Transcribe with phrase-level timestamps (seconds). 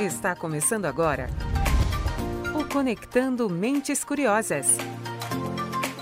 [0.00, 1.28] Está começando agora
[2.58, 4.78] o Conectando Mentes Curiosas.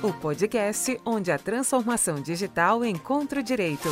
[0.01, 3.89] O podcast onde a transformação digital encontra o direito.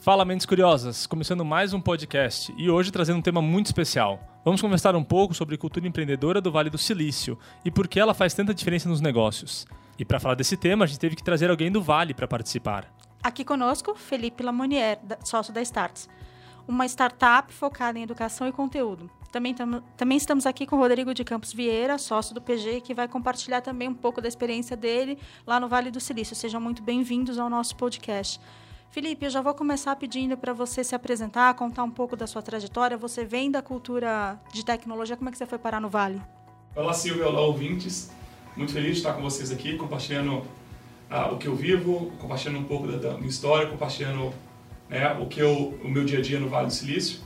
[0.00, 4.18] Fala Mentes Curiosas, começando mais um podcast e hoje trazendo um tema muito especial.
[4.42, 8.14] Vamos conversar um pouco sobre cultura empreendedora do Vale do Silício e por que ela
[8.14, 9.66] faz tanta diferença nos negócios.
[9.98, 12.90] E para falar desse tema, a gente teve que trazer alguém do Vale para participar.
[13.22, 16.08] Aqui conosco, Felipe Lamonier, sócio da Starts,
[16.66, 19.08] uma startup focada em educação e conteúdo.
[19.30, 22.92] Também, tam, também estamos aqui com o Rodrigo de Campos Vieira, sócio do PG, que
[22.92, 25.16] vai compartilhar também um pouco da experiência dele
[25.46, 26.34] lá no Vale do Silício.
[26.34, 28.40] Sejam muito bem-vindos ao nosso podcast.
[28.90, 32.42] Felipe, eu já vou começar pedindo para você se apresentar, contar um pouco da sua
[32.42, 32.96] trajetória.
[32.96, 36.20] Você vem da cultura de tecnologia, como é que você foi parar no Vale?
[36.74, 38.10] Olá, Silvia, olá, ouvintes.
[38.56, 40.44] Muito feliz de estar com vocês aqui, compartilhando
[41.12, 44.32] ah, o que eu vivo, compartilhando um pouco da, da minha história, compartilhando
[44.88, 47.20] né, o que eu, o meu dia a dia no Vale do Silício.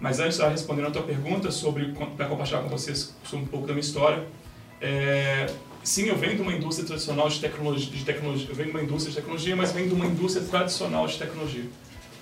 [0.00, 3.66] Mas antes de responder a tua pergunta sobre para compartilhar com vocês sobre um pouco
[3.66, 4.26] da minha história,
[4.80, 5.46] é,
[5.84, 8.82] sim, eu venho de uma indústria tradicional de tecnologia, de tecnologia, eu venho de uma
[8.82, 11.64] indústria de tecnologia, mas venho de uma indústria tradicional de tecnologia.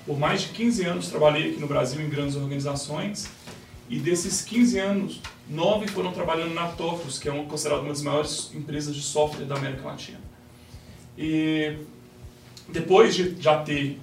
[0.05, 3.31] Por mais de 15 anos trabalhei aqui no Brasil em grandes organizações
[3.89, 8.03] e desses 15 anos, nove foram trabalhando na Tofos, que é uma, considerada uma das
[8.03, 10.24] maiores empresas de software da América Latina.
[11.17, 11.77] E
[12.69, 13.99] depois de já ter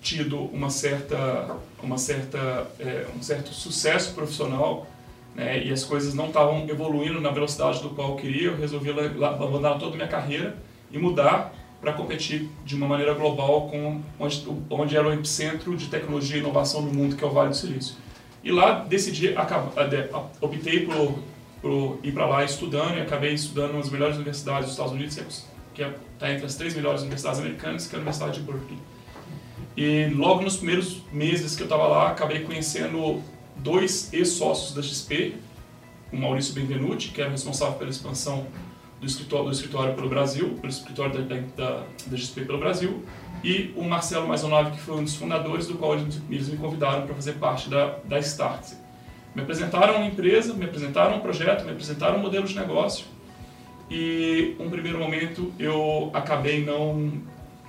[0.00, 4.86] tido uma certa, uma certa, é, um certo sucesso profissional
[5.34, 8.90] né, e as coisas não estavam evoluindo na velocidade do qual eu queria, eu resolvi
[8.90, 10.56] abandonar toda a minha carreira
[10.90, 15.86] e mudar para competir de uma maneira global com onde, onde era o epicentro de
[15.86, 17.96] tecnologia e inovação no mundo, que é o Vale do Silício.
[18.42, 19.34] E lá decidi,
[20.40, 21.18] optei por,
[21.60, 25.44] por ir para lá estudando e acabei estudando nas melhores universidades dos Estados Unidos,
[25.84, 28.78] que está é, entre as três melhores universidades americanas, que é a Universidade de Berkeley.
[29.76, 33.22] E logo nos primeiros meses que eu estava lá, acabei conhecendo
[33.56, 35.36] dois ex-sócios da XP,
[36.12, 38.46] o Maurício Benvenuti, que era responsável pela expansão
[39.00, 43.04] do escritório, do escritório pelo Brasil, pelo escritório da, da, da XP pelo Brasil,
[43.44, 46.18] e o Marcelo Maisonave, que foi um dos fundadores, do qual eles,
[46.48, 48.72] me convidaram para fazer parte da, da Start.
[49.32, 53.04] Me apresentaram uma empresa, me apresentaram um projeto, me apresentaram um modelo de negócio,
[53.90, 57.12] e um primeiro momento eu acabei não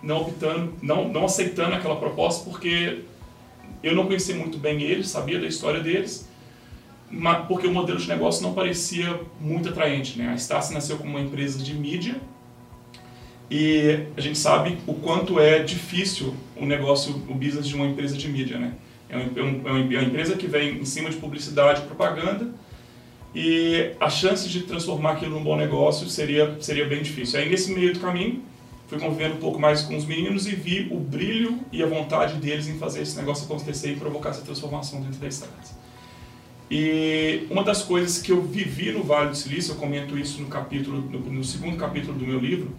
[0.02, 3.00] não optando, não, não aceitando aquela proposta porque
[3.84, 6.28] eu não conhecia muito bem eles, sabia da história deles,
[7.12, 10.18] mas porque o modelo de negócio não parecia muito atraente.
[10.18, 10.30] Né?
[10.30, 12.16] A Stasi nasceu como uma empresa de mídia
[13.50, 18.16] e a gente sabe o quanto é difícil o negócio, o business de uma empresa
[18.16, 18.74] de mídia, né?
[19.10, 22.48] É, é, um, é, uma empresa que vem em cima de publicidade propaganda
[23.34, 27.40] e a chance de transformar aquilo num bom negócio seria, seria bem difícil.
[27.40, 28.42] Aí nesse meio do caminho,
[28.88, 32.36] fui convivendo um pouco mais com os meninos e vi o brilho e a vontade
[32.36, 35.78] deles em fazer esse negócio acontecer e provocar essa transformação dentro da Stars.
[36.72, 40.48] E uma das coisas que eu vivi no Vale do Silício, eu comento isso no
[40.48, 42.72] capítulo, no, no segundo capítulo do meu livro,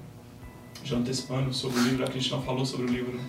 [0.84, 3.24] já antecipando sobre o livro, a gente não falou sobre o livro, né?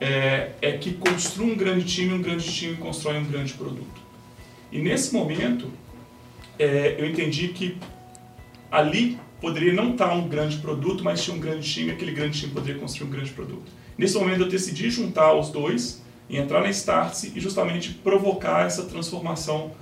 [0.00, 4.00] é, é que construa um grande time, um grande time constrói um grande produto.
[4.70, 5.70] E nesse momento,
[6.58, 7.76] é, eu entendi que
[8.70, 12.52] ali poderia não estar um grande produto, mas tinha um grande time, aquele grande time
[12.52, 13.70] poderia construir um grande produto.
[13.96, 18.84] Nesse momento, eu decidi juntar os dois e entrar na Startse e justamente provocar essa
[18.84, 19.72] transformação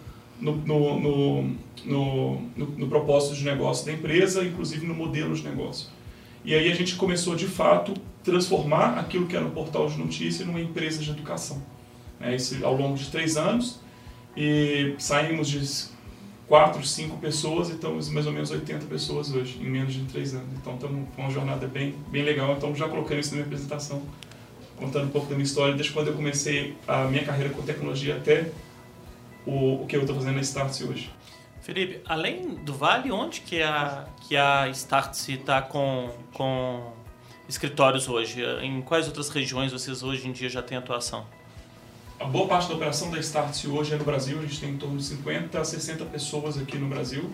[0.41, 1.43] no, no, no,
[1.85, 5.89] no, no propósito de negócio da empresa, inclusive no modelo de negócio.
[6.45, 10.45] E aí a gente começou de fato transformar aquilo que era um portal de notícia
[10.45, 11.63] numa empresa de educação.
[12.21, 13.81] É, isso ao longo de três anos
[14.37, 15.94] e saímos de
[16.49, 20.35] quatro, cinco pessoas e estamos mais ou menos 80 pessoas hoje, em menos de três
[20.35, 20.49] anos.
[20.55, 22.55] Então estamos com uma jornada bem, bem legal.
[22.57, 24.03] Então já colocando isso na minha apresentação,
[24.77, 28.17] contando um pouco da minha história, desde quando eu comecei a minha carreira com tecnologia
[28.17, 28.51] até
[29.47, 31.11] o, o que eu estou fazendo na Startse hoje.
[31.61, 36.93] Felipe, além do Vale, onde que a, que a Startse está com, com
[37.49, 38.43] escritórios hoje?
[38.63, 41.25] Em quais outras regiões vocês hoje em dia já têm atuação?
[42.19, 44.77] A boa parte da operação da Startse hoje é no Brasil, a gente tem em
[44.77, 47.29] torno de 50 a 60 pessoas aqui no Brasil,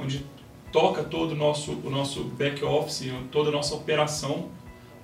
[0.00, 0.24] onde
[0.72, 4.48] toca todo o nosso, o nosso back office, toda a nossa operação.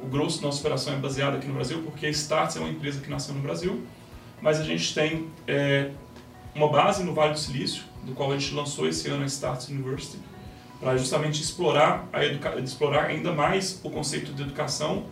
[0.01, 2.71] O grosso da nossa operação é baseado aqui no Brasil, porque a Startse é uma
[2.71, 3.83] empresa que nasceu no Brasil,
[4.41, 5.91] mas a gente tem é,
[6.55, 9.69] uma base no Vale do Silício, do qual a gente lançou esse ano a Starts
[9.69, 10.19] University,
[10.81, 12.25] para justamente explorar, a
[12.57, 15.05] explorar ainda mais o conceito de educação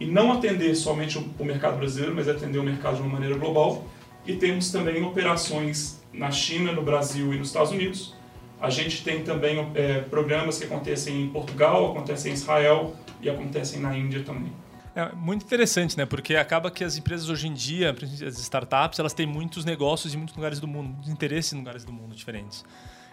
[0.00, 3.84] e não atender somente o mercado brasileiro, mas atender o mercado de uma maneira global.
[4.26, 8.14] E temos também operações na China, no Brasil e nos Estados Unidos.
[8.60, 13.80] A gente tem também é, programas que acontecem em Portugal, acontecem em Israel e acontecem
[13.80, 14.52] na Índia também.
[14.94, 16.04] É muito interessante, né?
[16.04, 17.94] Porque acaba que as empresas hoje em dia,
[18.26, 21.92] as startups, elas têm muitos negócios em muitos lugares do mundo, interesses em lugares do
[21.92, 22.64] mundo diferentes.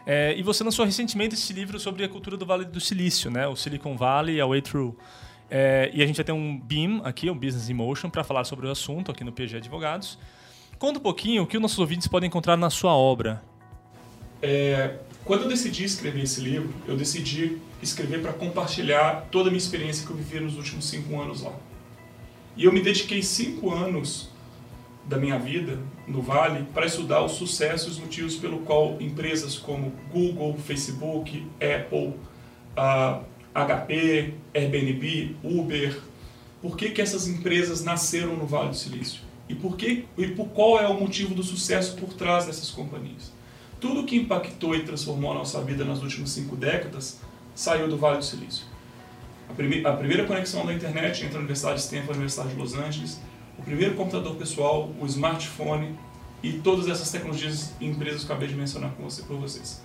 [0.05, 3.45] É, e você lançou recentemente esse livro sobre a cultura do Vale do Silício, né?
[3.47, 4.97] O Silicon Valley, a Way Through.
[5.49, 8.43] É, e a gente vai ter um BIM aqui, o Business in Motion, para falar
[8.43, 10.17] sobre o assunto aqui no PG Advogados.
[10.77, 13.41] Conta um pouquinho o que os nossos ouvintes podem encontrar na sua obra.
[14.41, 19.57] É, quando eu decidi escrever esse livro, eu decidi escrever para compartilhar toda a minha
[19.57, 21.53] experiência que eu vivi nos últimos cinco anos lá.
[22.55, 24.29] E eu me dediquei cinco anos
[25.05, 29.57] da minha vida no Vale para estudar o sucesso e os motivos pelo qual empresas
[29.57, 32.13] como Google, Facebook, Apple,
[32.77, 33.23] uh,
[33.57, 35.99] HP, Airbnb, Uber,
[36.61, 39.21] por que, que essas empresas nasceram no Vale do Silício?
[39.49, 43.33] E por que e por qual é o motivo do sucesso por trás dessas companhias?
[43.79, 47.19] Tudo que impactou e transformou a nossa vida nas últimas cinco décadas
[47.55, 48.65] saiu do Vale do Silício.
[49.49, 52.49] A, prime a primeira conexão da internet entre a Universidade de Stanford e a Universidade
[52.49, 53.19] de Los Angeles,
[53.57, 55.97] o primeiro computador pessoal, o smartphone
[56.43, 59.81] e todas essas tecnologias e empresas que acabei de mencionar com você, por vocês.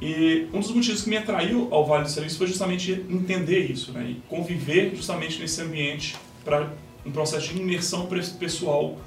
[0.00, 3.92] E um dos motivos que me atraiu ao Vale do Silício foi justamente entender isso,
[3.92, 6.72] né, e conviver justamente nesse ambiente para
[7.06, 8.06] um processo de imersão
[8.38, 8.98] pessoal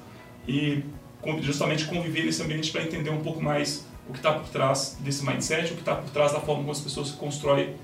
[0.46, 0.82] e
[1.42, 5.24] justamente conviver nesse ambiente para entender um pouco mais o que está por trás desse
[5.24, 7.74] mindset, o que está por trás da forma como as pessoas constroem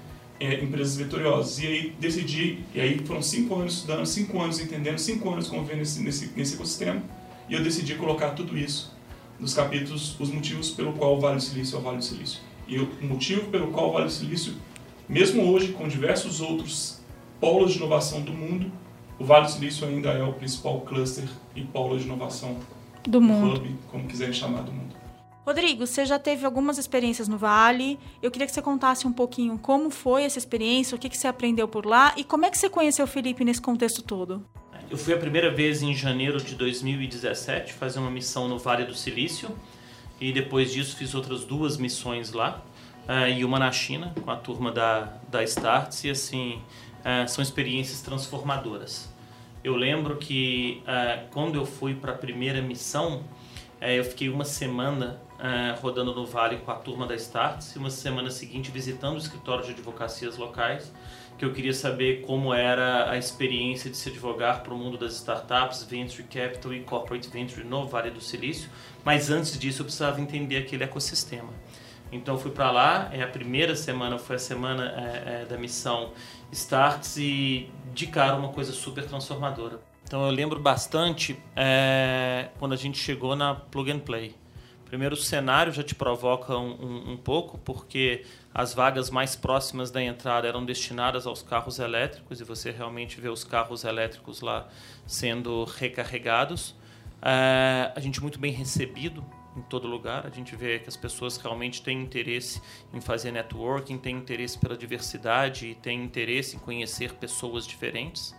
[0.41, 1.59] é, empresas vitoriosas.
[1.59, 5.81] E aí decidi, e aí foram cinco anos estudando, cinco anos entendendo, cinco anos convivendo
[5.81, 7.03] nesse, nesse, nesse ecossistema,
[7.49, 8.95] e eu decidi colocar tudo isso
[9.39, 12.41] nos capítulos, os motivos pelo qual o Vale do Silício é o Vale do Silício.
[12.67, 14.55] E o motivo pelo qual o Vale do Silício,
[15.09, 17.01] mesmo hoje, com diversos outros
[17.41, 18.73] polos de inovação do mundo,
[19.19, 22.57] o Vale do Silício ainda é o principal cluster e polo de inovação
[23.07, 23.61] do mundo.
[23.61, 24.95] Hub, como quiserem chamar do mundo.
[25.47, 27.99] Rodrigo, você já teve algumas experiências no Vale.
[28.23, 31.29] Eu queria que você contasse um pouquinho como foi essa experiência, o que, que você
[31.29, 34.43] aprendeu por lá e como é que você conheceu o Felipe nesse contexto todo.
[34.91, 38.95] Eu fui a primeira vez em janeiro de 2017 fazer uma missão no Vale do
[38.95, 39.51] Silício
[40.25, 42.62] e depois disso fiz outras duas missões lá
[43.06, 46.62] uh, e uma na China com a turma da, da Starts e assim
[47.00, 49.12] uh, são experiências transformadoras.
[49.62, 53.23] Eu lembro que uh, quando eu fui para a primeira missão,
[53.82, 55.21] eu fiquei uma semana
[55.82, 59.62] rodando no Vale com a turma da Starts e uma semana seguinte visitando o escritório
[59.62, 60.91] de advocacias locais,
[61.37, 65.15] que eu queria saber como era a experiência de se advogar para o mundo das
[65.15, 68.71] startups, venture capital e corporate venture no Vale do Silício.
[69.05, 71.53] Mas antes disso, eu precisava entender aquele ecossistema.
[72.13, 76.13] Então fui para lá, é a primeira semana foi a semana é, é, da missão
[76.53, 79.81] Starts e de cara uma coisa super transformadora.
[80.05, 84.35] Então eu lembro bastante é, quando a gente chegou na Plug and Play.
[84.94, 88.25] Primeiro, o cenário já te provoca um, um, pouco, porque
[88.55, 93.29] as vagas mais próximas da entrada eram destinadas aos carros elétricos e você realmente vê
[93.29, 94.69] os carros elétricos lá
[95.05, 96.76] sendo recarregados.
[97.20, 99.26] É, a gente muito bem recebido
[99.56, 100.29] em todo lugar.
[100.29, 102.62] A gente vê que as pessoas realmente têm interesse
[102.93, 108.32] em fazer networking, têm interesse pela diversidade e têm interesse em conhecer pessoas diferentes.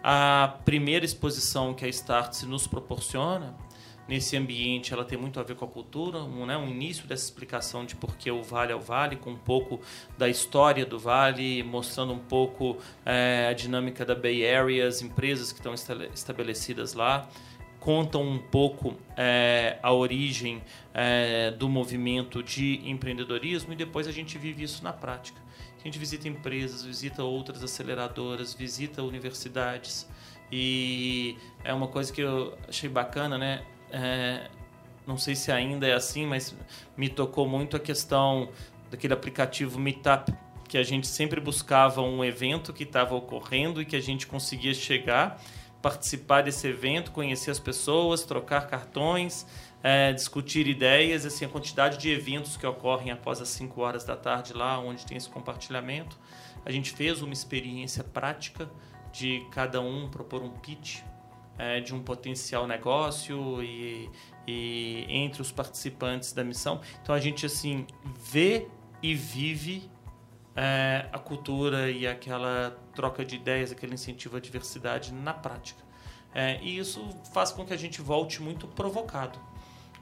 [0.00, 3.52] A primeira exposição que a Start nos proporciona
[4.08, 7.24] nesse ambiente, ela tem muito a ver com a cultura, um, né, um início dessa
[7.24, 9.80] explicação de por que o Vale é o Vale, com um pouco
[10.16, 15.52] da história do Vale, mostrando um pouco é, a dinâmica da Bay Area, as empresas
[15.52, 15.74] que estão
[16.14, 17.28] estabelecidas lá
[17.80, 20.62] contam um pouco é, a origem
[20.92, 25.40] é, do movimento de empreendedorismo e depois a gente vive isso na prática.
[25.78, 30.08] A gente visita empresas, visita outras aceleradoras, visita universidades
[30.50, 33.64] e é uma coisa que eu achei bacana, né?
[33.90, 34.48] É,
[35.06, 36.54] não sei se ainda é assim, mas
[36.96, 38.50] me tocou muito a questão
[38.90, 40.32] daquele aplicativo Meetup,
[40.68, 44.74] que a gente sempre buscava um evento que estava ocorrendo e que a gente conseguia
[44.74, 45.40] chegar
[45.80, 49.46] participar desse evento, conhecer as pessoas, trocar cartões,
[49.82, 54.16] é, discutir ideias, assim, a quantidade de eventos que ocorrem após as 5 horas da
[54.16, 56.18] tarde lá, onde tem esse compartilhamento.
[56.64, 58.68] A gente fez uma experiência prática
[59.12, 61.00] de cada um propor um pitch
[61.58, 64.08] é, de um potencial negócio e,
[64.46, 66.80] e entre os participantes da missão.
[67.02, 67.86] Então a gente assim
[68.30, 68.68] vê
[69.02, 69.90] e vive
[70.54, 75.82] é, a cultura e aquela troca de ideias, aquele incentivo à diversidade na prática.
[76.34, 79.38] É, e isso faz com que a gente volte muito provocado.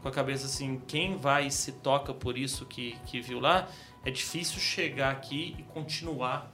[0.02, 3.68] Com a cabeça assim, quem vai e se toca por isso que, que viu lá,
[4.04, 6.50] é difícil chegar aqui e continuar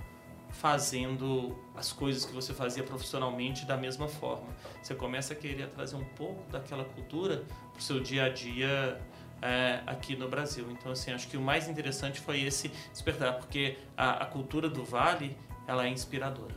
[0.52, 4.46] fazendo as coisas que você fazia profissionalmente da mesma forma.
[4.82, 9.00] Você começa a querer trazer um pouco daquela cultura para o seu dia a dia
[9.40, 10.66] é, aqui no Brasil.
[10.70, 14.84] Então, assim, acho que o mais interessante foi esse despertar, porque a, a cultura do
[14.84, 16.54] Vale ela é inspiradora.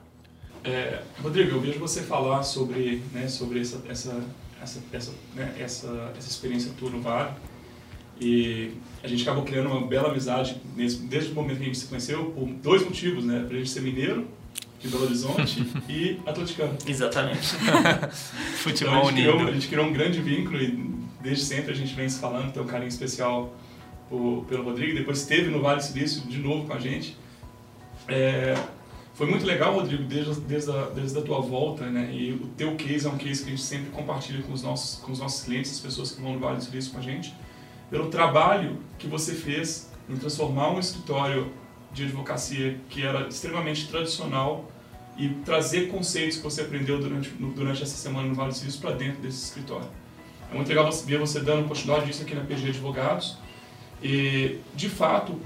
[0.63, 4.23] É, Rodrigo, eu vejo você falar sobre, né, sobre essa, essa,
[4.61, 7.31] essa, essa, né, essa, essa experiência tua no Vale.
[8.19, 8.71] E
[9.03, 11.87] a gente acabou criando uma bela amizade nesse, desde o momento que a gente se
[11.87, 13.45] conheceu, por dois motivos, né?
[13.47, 14.27] Pra gente ser mineiro,
[14.79, 16.77] de Belo Horizonte, e atleticano.
[16.85, 17.55] Exatamente.
[18.57, 19.33] Futebol então, a, gente unido.
[19.33, 22.53] criou, a gente criou um grande vínculo e desde sempre a gente vem se falando,
[22.53, 23.53] tem um carinho especial
[24.09, 24.95] por, pelo Rodrigo.
[24.95, 27.17] Depois esteve no Vale Silício de novo com a gente.
[28.07, 28.55] É,
[29.15, 32.09] foi muito legal, Rodrigo, desde, desde, a, desde a tua volta, né?
[32.13, 34.99] E o teu case é um case que a gente sempre compartilha com os nossos,
[34.99, 37.33] com os nossos clientes, as pessoas que vão no Vale do Silício com a gente,
[37.95, 41.49] pelo trabalho que você fez em transformar um escritório
[41.93, 44.69] de advocacia que era extremamente tradicional
[45.17, 48.91] e trazer conceitos que você aprendeu durante, durante essa semana no Vale do Silício para
[48.91, 49.87] dentro desse escritório.
[50.51, 53.37] É muito legal ver você dando continuidade disso aqui na PG Advogados.
[54.03, 55.39] E, de fato,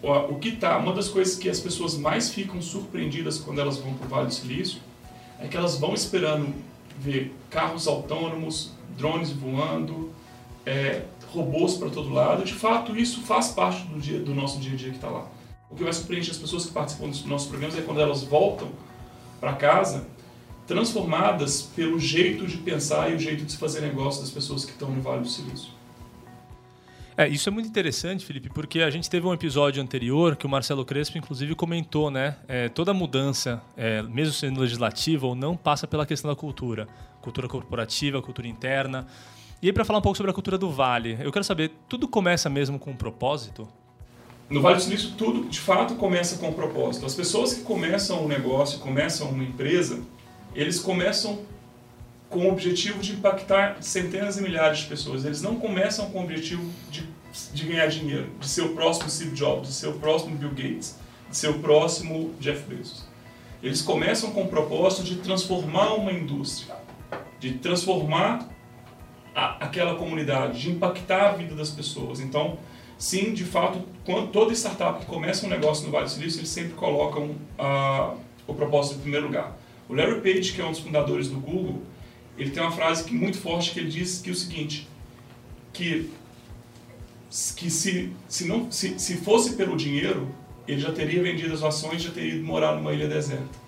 [0.00, 3.94] o que tá, uma das coisas que as pessoas mais ficam surpreendidas quando elas vão
[3.94, 4.80] para o Vale do Silício
[5.40, 6.54] é que elas vão esperando
[7.00, 10.14] ver carros autônomos, drones voando,
[10.64, 11.02] é,
[11.36, 12.44] robôs para todo lado.
[12.44, 15.28] De fato, isso faz parte do, dia, do nosso dia a dia que está lá.
[15.70, 18.68] O que vai surpreender as pessoas que participam dos nossos programas é quando elas voltam
[19.40, 20.06] para casa
[20.66, 24.72] transformadas pelo jeito de pensar e o jeito de se fazer negócio das pessoas que
[24.72, 25.76] estão no Vale do Silício.
[27.18, 30.48] É, isso é muito interessante, Felipe, porque a gente teve um episódio anterior que o
[30.48, 32.36] Marcelo Crespo, inclusive, comentou, né?
[32.46, 36.86] É, toda mudança, é, mesmo sendo legislativa ou não, passa pela questão da cultura.
[37.22, 39.06] Cultura corporativa, cultura interna.
[39.62, 42.06] E aí, para falar um pouco sobre a cultura do Vale, eu quero saber, tudo
[42.06, 43.66] começa mesmo com um propósito?
[44.50, 47.06] No Vale do Silício, tudo de fato começa com um propósito.
[47.06, 50.02] As pessoas que começam um negócio, começam uma empresa,
[50.54, 51.40] eles começam
[52.28, 55.24] com o objetivo de impactar centenas e milhares de pessoas.
[55.24, 57.08] Eles não começam com o objetivo de,
[57.54, 60.98] de ganhar dinheiro, de ser o próximo Steve Jobs, de ser o próximo Bill Gates,
[61.30, 63.06] de ser o próximo Jeff Bezos.
[63.62, 66.76] Eles começam com o propósito de transformar uma indústria,
[67.40, 68.54] de transformar
[69.36, 72.20] a, aquela comunidade, de impactar a vida das pessoas.
[72.20, 72.58] Então,
[72.96, 76.48] sim, de fato, quando toda startup que começa um negócio no Vale do Silício, eles
[76.48, 77.36] sempre colocam
[78.46, 79.54] o propósito em primeiro lugar.
[79.90, 81.82] O Larry Page, que é um dos fundadores do Google,
[82.38, 84.88] ele tem uma frase que muito forte que ele diz que é o seguinte,
[85.72, 86.10] que
[87.56, 90.28] que se se não se, se fosse pelo dinheiro,
[90.66, 93.66] ele já teria vendido as ações, já teria ido morar numa ilha deserta.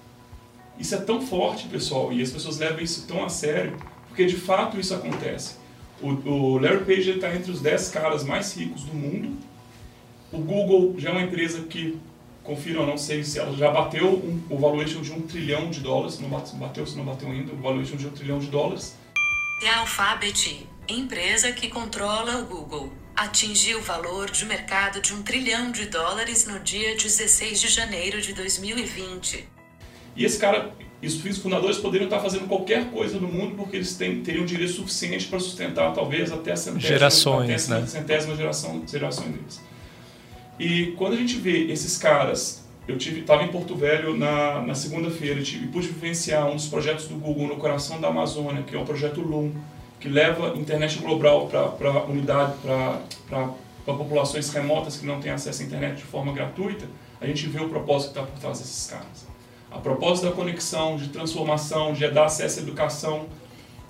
[0.78, 3.76] Isso é tão forte, pessoal, e as pessoas levam isso tão a sério,
[4.18, 5.54] porque de fato isso acontece.
[6.02, 9.38] O, o Larry Page está entre os 10 caras mais ricos do mundo.
[10.32, 11.96] O Google já é uma empresa que
[12.42, 16.18] confiram, não sei se ela já bateu um, o valuation de um trilhão de dólares,
[16.18, 18.96] não bateu, se não bateu ainda, o valuation de um trilhão de dólares.
[19.62, 25.22] E a Alphabet, empresa que controla o Google, atingiu o valor de mercado de um
[25.22, 29.48] trilhão de dólares no dia 16 de janeiro de 2020.
[30.16, 30.74] E esse cara,
[31.06, 35.26] os fundadores poderiam estar fazendo qualquer coisa no mundo porque eles têm, teriam dinheiro suficiente
[35.26, 37.86] para sustentar talvez até a centésima, Gerações, até né?
[37.86, 39.60] centésima geração, geração deles.
[40.58, 44.74] E quando a gente vê esses caras, eu tive estava em Porto Velho na, na
[44.74, 48.78] segunda-feira e pude vivenciar um dos projetos do Google no coração da Amazônia, que é
[48.78, 49.52] o projeto Loom,
[50.00, 53.52] que leva internet global para unidade, para
[53.84, 56.86] populações remotas que não têm acesso à internet de forma gratuita.
[57.20, 59.27] A gente vê o propósito que está por trás desses caras.
[59.70, 63.26] A propósito da conexão, de transformação, de dar acesso à educação,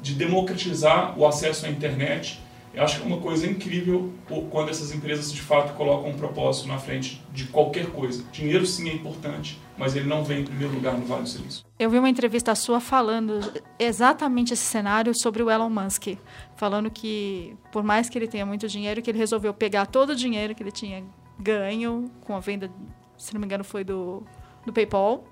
[0.01, 2.41] de democratizar o acesso à internet.
[2.75, 4.13] Eu acho que é uma coisa incrível
[4.51, 8.23] quando essas empresas de fato colocam um propósito na frente de qualquer coisa.
[8.31, 11.65] Dinheiro sim é importante, mas ele não vem em primeiro lugar no Vale do Silício.
[11.79, 13.41] Eu vi uma entrevista sua falando
[13.79, 16.19] exatamente esse cenário sobre o Elon Musk,
[16.57, 20.17] falando que por mais que ele tenha muito dinheiro, que ele resolveu pegar todo o
[20.17, 21.03] dinheiro que ele tinha
[21.39, 22.71] ganho com a venda,
[23.17, 24.23] se não me engano, foi do,
[24.67, 25.25] do PayPal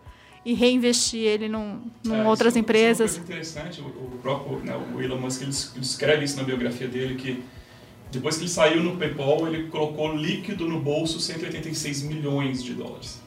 [0.46, 3.10] e reinvestir ele num, num É, outras isso é uma- empresas.
[3.12, 6.44] Isso é interessante, o, o próprio né, o Elon Musk ele, ele escreve isso na
[6.44, 7.42] biografia dele, que
[8.12, 13.20] depois que ele saiu no PayPal, ele colocou líquido no bolso 186 milhões de dólares.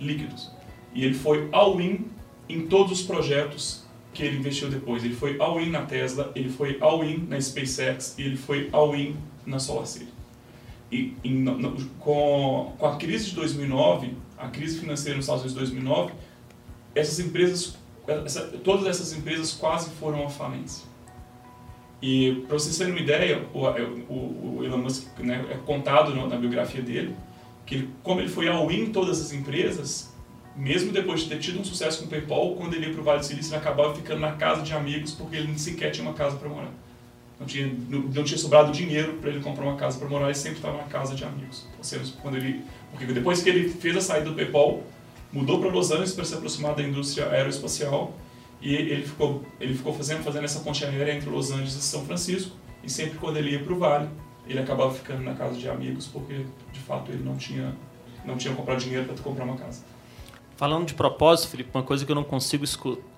[0.00, 0.50] Líquidos.
[0.92, 2.06] E ele foi all-in
[2.48, 5.04] em todos os projetos que ele investiu depois.
[5.04, 9.60] Ele foi all-in na Tesla, ele foi all-in na SpaceX e ele foi all-in na
[9.60, 10.08] SolarCity.
[10.90, 15.68] E no- no- com, com a crise de 2009, a crise financeira nos Estados Unidos
[15.68, 16.12] de 2009,
[16.98, 17.76] essas empresas,
[18.24, 20.86] essa, todas essas empresas quase foram à falência.
[22.00, 23.58] E para vocês terem uma ideia, o,
[24.12, 27.14] o, o Elon Musk né, é contado na biografia dele
[27.68, 30.10] que ele, como ele foi all-in em todas as empresas,
[30.56, 33.04] mesmo depois de ter tido um sucesso com o PayPal, quando ele ia para o
[33.04, 36.06] Vale do Silício, ele acabava ficando na casa de amigos porque ele nem sequer tinha
[36.08, 36.72] uma casa para morar.
[37.38, 40.58] Não tinha, não tinha sobrado dinheiro para ele comprar uma casa para morar, ele sempre
[40.58, 41.66] estava na casa de amigos.
[41.76, 44.82] Ou seja, quando ele, porque depois que ele fez a saída do PayPal,
[45.32, 48.14] mudou para Los Angeles para se aproximar da indústria aeroespacial
[48.60, 52.04] e ele ficou, ele ficou fazendo, fazendo essa ponte aérea entre Los Angeles e São
[52.04, 54.08] Francisco e sempre quando ele ia para o Vale,
[54.46, 57.76] ele acabava ficando na casa de amigos porque, de fato, ele não tinha,
[58.24, 59.84] não tinha comprado dinheiro para comprar uma casa.
[60.56, 62.64] Falando de propósito, Felipe, uma coisa que eu não consigo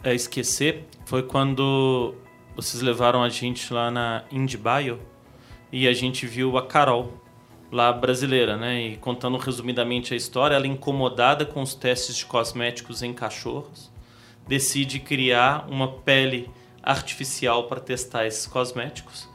[0.05, 2.14] é, esquecer foi quando
[2.55, 5.00] vocês levaram a gente lá na IndieBio
[5.73, 7.14] e a gente viu a Carol,
[7.71, 8.83] lá brasileira, né?
[8.83, 13.91] E contando resumidamente a história, ela incomodada com os testes de cosméticos em cachorros,
[14.47, 16.50] decide criar uma pele
[16.83, 19.29] artificial para testar esses cosméticos.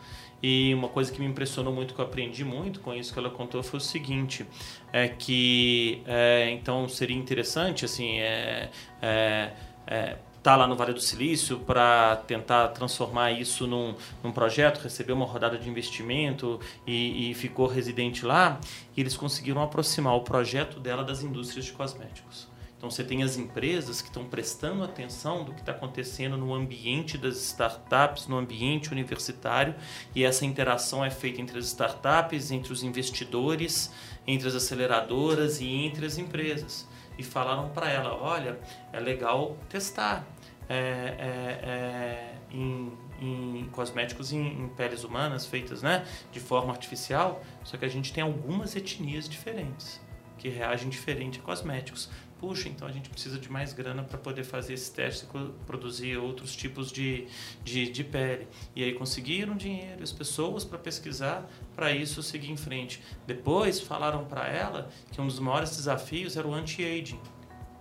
[0.44, 3.30] E uma coisa que me impressionou muito, que eu aprendi muito com isso que ela
[3.30, 4.46] contou, foi o seguinte:
[4.92, 8.70] é que é, então seria interessante assim, é,
[9.02, 9.52] é,
[9.88, 15.16] é está lá no Vale do Silício para tentar transformar isso num, num, projeto, recebeu
[15.16, 18.60] uma rodada de investimento e, e, ficou residente lá.
[18.96, 22.48] E eles conseguiram aproximar o projeto dela das indústrias de cosméticos.
[22.78, 27.18] Então você tem as empresas que estão prestando atenção do que está acontecendo no ambiente
[27.18, 29.74] das startups, no ambiente universitário,
[30.14, 33.92] e essa interação é feita entre as startups, entre os investidores,
[34.28, 36.88] entre as aceleradoras e entre as empresas.
[37.18, 38.60] E falaram para ela: olha,
[38.92, 40.26] é legal testar,
[40.70, 47.44] é, é, é, em, em, cosméticos em, em, peles humanas feitas né, de forma artificial,
[47.64, 50.02] só que a gente tem algumas etnias diferentes
[50.38, 52.10] que reagem diferente a cosméticos.
[52.40, 56.18] Puxa, então a gente precisa de mais grana para poder fazer esse teste e produzir
[56.18, 57.28] outros tipos de,
[57.64, 58.46] de, de pele.
[58.76, 63.02] E aí conseguiram dinheiro, as pessoas para pesquisar, para isso seguir em frente.
[63.26, 67.20] Depois falaram para ela que um dos maiores desafios era o anti-aging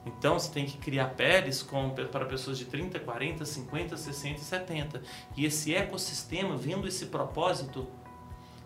[0.06, 1.66] então você tem que criar peles
[2.10, 5.02] para pessoas de 30, 40, 50, 60 e 70.
[5.36, 7.86] E esse ecossistema, vendo esse propósito,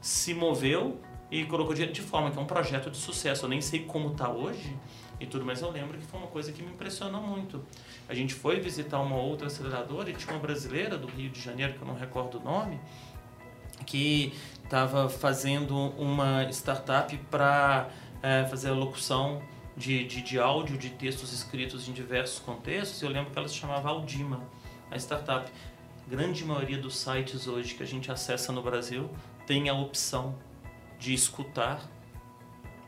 [0.01, 3.45] se moveu e colocou dinheiro de forma que é um projeto de sucesso.
[3.45, 4.77] Eu nem sei como está hoje
[5.21, 7.65] e tudo, mas eu lembro que foi uma coisa que me impressionou muito.
[8.09, 11.75] A gente foi visitar uma outra aceleradora e tinha uma brasileira do Rio de Janeiro,
[11.75, 12.81] que eu não recordo o nome,
[13.87, 14.33] que
[14.65, 17.89] estava fazendo uma startup para
[18.23, 19.41] é, fazer a locução
[19.79, 23.01] de, de, de áudio, de textos escritos em diversos contextos.
[23.01, 24.43] Eu lembro que ela se chamava Aldima,
[24.91, 25.51] a startup.
[26.09, 29.09] Grande maioria dos sites hoje que a gente acessa no Brasil
[29.47, 30.35] tem a opção
[30.99, 31.89] de escutar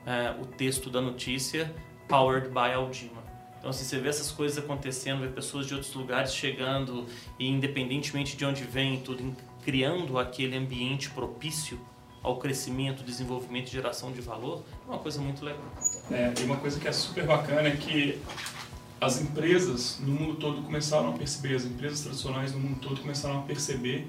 [0.05, 1.73] é, o texto da notícia
[2.09, 3.21] powered by Aldima.
[3.59, 7.07] Então, assim, você vê essas coisas acontecendo, vê pessoas de outros lugares chegando
[7.39, 11.79] e, independentemente de onde vem, tudo criando aquele ambiente propício
[12.23, 15.71] ao crescimento, desenvolvimento e geração de valor, é uma coisa muito legal.
[16.11, 18.21] É, e uma coisa que é super bacana é que
[19.01, 23.39] as empresas no mundo todo começaram a perceber, as empresas tradicionais no mundo todo começaram
[23.39, 24.09] a perceber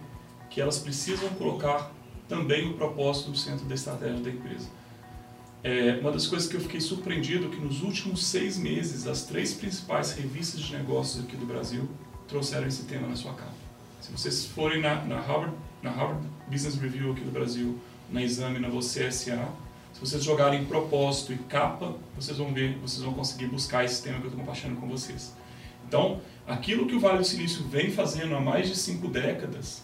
[0.50, 1.92] que elas precisam colocar
[2.28, 4.68] também o propósito no centro da estratégia da empresa.
[5.64, 9.24] É, uma das coisas que eu fiquei surpreendido é que nos últimos seis meses as
[9.24, 11.88] três principais revistas de negócios aqui do Brasil
[12.28, 13.54] trouxeram esse tema na sua capa.
[14.02, 17.78] Se vocês forem na, na, Harvard, na Harvard Business Review aqui do Brasil
[18.10, 19.48] na exame na você SA.
[19.94, 24.18] Se vocês jogarem propósito e capa, vocês vão ver, vocês vão conseguir buscar esse tema
[24.20, 25.34] que eu estou compartilhando com vocês.
[25.88, 29.84] Então, aquilo que o Vale do Silício vem fazendo há mais de cinco décadas,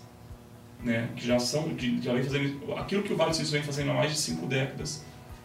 [0.81, 3.91] né, que já são, já vem fazendo, aquilo que o Vale do Silício vem fazendo
[3.91, 5.03] há mais de cinco décadas,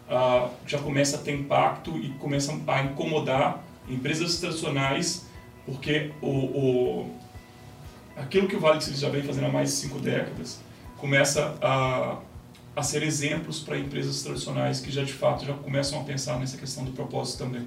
[0.09, 5.27] uh, já começa a ter impacto e começa a incomodar empresas tradicionais,
[5.67, 7.17] porque o, o
[8.17, 10.61] aquilo que o Vale do Silício já vem fazendo há mais de cinco décadas
[10.99, 12.19] começa a
[12.75, 16.57] a ser exemplos para empresas tradicionais que já de fato já começam a pensar nessa
[16.57, 17.67] questão do propósito também.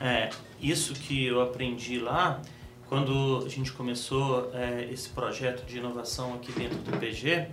[0.00, 2.40] É, isso que eu aprendi lá,
[2.88, 7.48] quando a gente começou é, esse projeto de inovação aqui dentro do PG,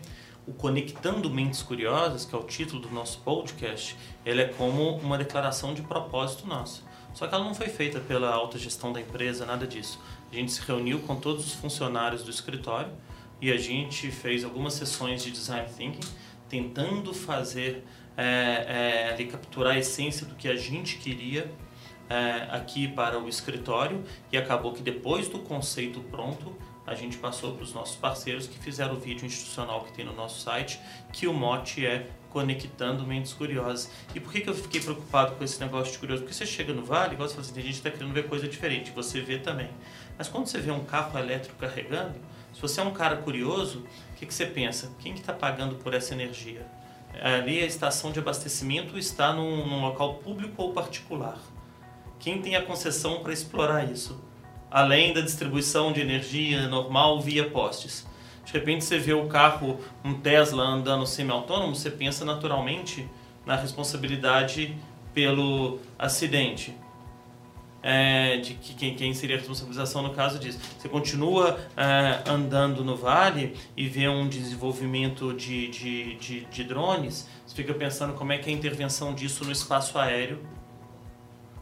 [0.48, 5.18] o Conectando Mentes Curiosas, que é o título do nosso podcast, ele é como uma
[5.18, 6.86] declaração de propósito nosso.
[7.14, 10.00] Só que ela não foi feita pela alta gestão da empresa, nada disso.
[10.32, 12.92] A gente se reuniu com todos os funcionários do escritório
[13.42, 16.08] e a gente fez algumas sessões de design thinking
[16.50, 17.84] tentando fazer
[18.16, 21.52] é, é, ali, capturar a essência do que a gente queria
[22.10, 26.56] é, aqui para o escritório e acabou que depois do conceito pronto
[26.88, 30.14] a gente passou para os nossos parceiros que fizeram o vídeo institucional que tem no
[30.14, 30.80] nosso site,
[31.12, 33.92] que o mote é Conectando Mentes Curiosas.
[34.16, 36.22] E por que, que eu fiquei preocupado com esse negócio de curioso?
[36.24, 38.30] Porque você chega no vale, igual você fala assim, tem gente que está querendo ver
[38.30, 39.70] coisa diferente, você vê também.
[40.18, 42.16] Mas quando você vê um carro elétrico carregando,
[42.54, 43.86] se você é um cara curioso,
[44.18, 44.92] que, que você pensa?
[45.00, 46.66] Quem que está pagando por essa energia?
[47.22, 51.38] Ali a estação de abastecimento está num, num local público ou particular.
[52.20, 54.20] Quem tem a concessão para explorar isso?
[54.72, 58.06] Além da distribuição de energia normal via postes.
[58.44, 63.08] De repente você vê o carro, um Tesla andando semi-autônomo, você pensa naturalmente
[63.46, 64.76] na responsabilidade
[65.14, 66.76] pelo acidente.
[67.82, 70.60] É, de que quem, quem, seria a responsabilização no caso disso.
[70.78, 77.28] Você continua é, andando no vale e vê um desenvolvimento de, de, de, de, drones,
[77.46, 80.40] você fica pensando como é que é a intervenção disso no espaço aéreo,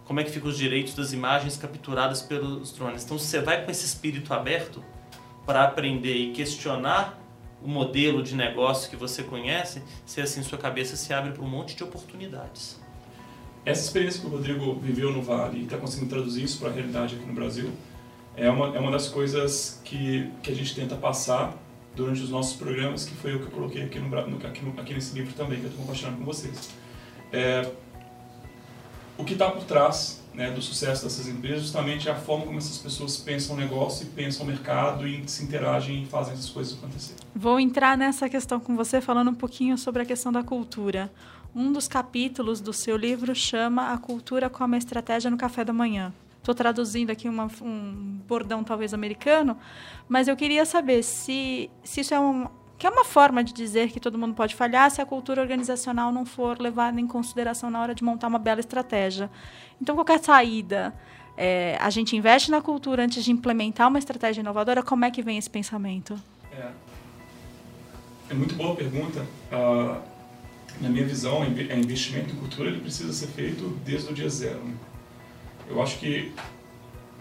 [0.06, 3.04] como é que ficam os direitos das imagens capturadas pelos drones.
[3.04, 4.84] Então, você vai com esse espírito aberto
[5.46, 7.20] para aprender e questionar
[7.62, 11.50] o modelo de negócio que você conhece, se assim sua cabeça se abre para um
[11.50, 12.80] monte de oportunidades.
[13.66, 16.72] Essa experiência que o Rodrigo viveu no Vale e está conseguindo traduzir isso para a
[16.72, 17.72] realidade aqui no Brasil
[18.38, 21.58] é uma, é uma das coisas que, que a gente tenta passar
[21.96, 24.94] durante os nossos programas, que foi o que eu coloquei aqui, no, aqui, no, aqui
[24.94, 26.70] nesse livro também, que eu estou compartilhando com vocês.
[27.32, 27.72] É,
[29.18, 32.58] o que está por trás né, do sucesso dessas empresas justamente é a forma como
[32.58, 36.78] essas pessoas pensam o negócio, pensam o mercado e se interagem e fazem essas coisas
[36.78, 37.18] acontecerem.
[37.34, 41.10] Vou entrar nessa questão com você falando um pouquinho sobre a questão da cultura.
[41.56, 45.72] Um dos capítulos do seu livro chama A Cultura como a Estratégia no Café da
[45.72, 46.14] Manhã.
[46.38, 49.58] Estou traduzindo aqui uma, um bordão talvez americano,
[50.06, 53.90] mas eu queria saber se, se isso é um, que é uma forma de dizer
[53.90, 57.82] que todo mundo pode falhar se a cultura organizacional não for levada em consideração na
[57.82, 59.32] hora de montar uma bela estratégia.
[59.82, 60.94] Então, qualquer saída,
[61.38, 65.22] é, a gente investe na cultura antes de implementar uma estratégia inovadora, como é que
[65.22, 66.22] vem esse pensamento?
[66.52, 66.70] É,
[68.30, 69.26] é muito boa pergunta.
[69.54, 70.15] Uh,
[70.82, 74.60] na minha visão, o investimento em cultura ele precisa ser feito desde o dia zero.
[74.64, 74.74] Né?
[75.70, 76.32] Eu acho que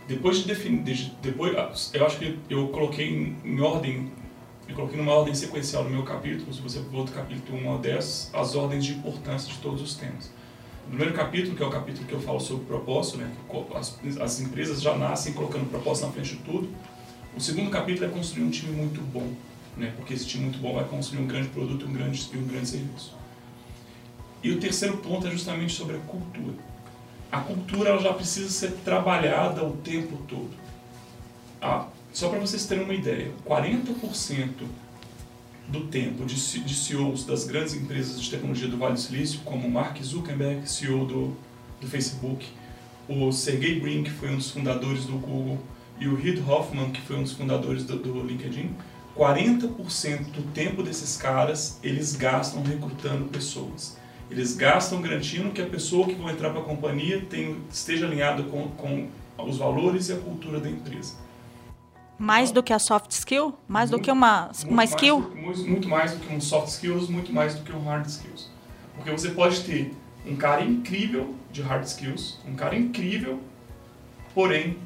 [0.06, 4.10] depois de definir, depois, eu acho que eu coloquei em, em ordem
[4.66, 7.78] eu coloquei numa ordem sequencial no meu capítulo, se você for do capítulo 1 ao
[7.78, 10.32] 10, as ordens de importância de todos os temas.
[10.84, 13.30] No primeiro capítulo, que é o capítulo que eu falo sobre propósito, né,
[13.74, 16.68] as, as empresas já nascem colocando propósito na frente de tudo.
[17.36, 19.32] O segundo capítulo é construir um time muito bom,
[19.76, 22.46] né, porque esse time muito bom vai construir um grande produto um grande, e um
[22.46, 23.14] grande serviço.
[24.44, 26.54] E o terceiro ponto é justamente sobre a cultura.
[27.33, 30.50] A cultura ela já precisa ser trabalhada o tempo todo.
[31.61, 34.50] A só para vocês terem uma ideia, 40%
[35.66, 39.68] do tempo de, de CEOs das grandes empresas de tecnologia do Vale do Silício, como
[39.68, 41.37] Mark Zuckerberg, CEO do,
[41.80, 42.46] do Facebook,
[43.09, 45.59] o Sergey Brin, que foi um dos fundadores do Google,
[45.98, 48.70] e o Reid Hoffman, que foi um dos fundadores do, do LinkedIn,
[49.16, 53.96] 40% do tempo desses caras eles gastam recrutando pessoas.
[54.35, 58.42] Eles gastam garantindo que a pessoa que vai entrar para a companhia tem, esteja alinhada
[58.42, 61.14] com, com os valores e a cultura da empresa.
[62.18, 63.55] Mais do que a soft skill?
[63.68, 65.20] Mais muito, do que uma, uma skill?
[65.37, 68.07] Mais do, muito mais do que um soft skills, muito mais do que um hard
[68.07, 68.51] skills.
[68.97, 69.94] Porque você pode ter
[70.27, 73.38] um cara incrível de hard skills, um cara incrível,
[74.35, 74.79] porém,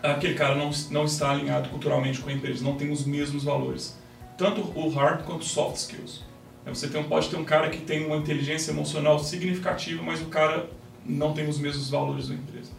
[0.00, 3.96] aquele cara não, não está alinhado culturalmente com a empresa, não tem os mesmos valores.
[4.38, 6.24] Tanto o hard quanto soft skills.
[6.66, 10.68] Você tem, pode ter um cara que tem uma inteligência emocional significativa, mas o cara
[11.04, 12.70] não tem os mesmos valores da empresa.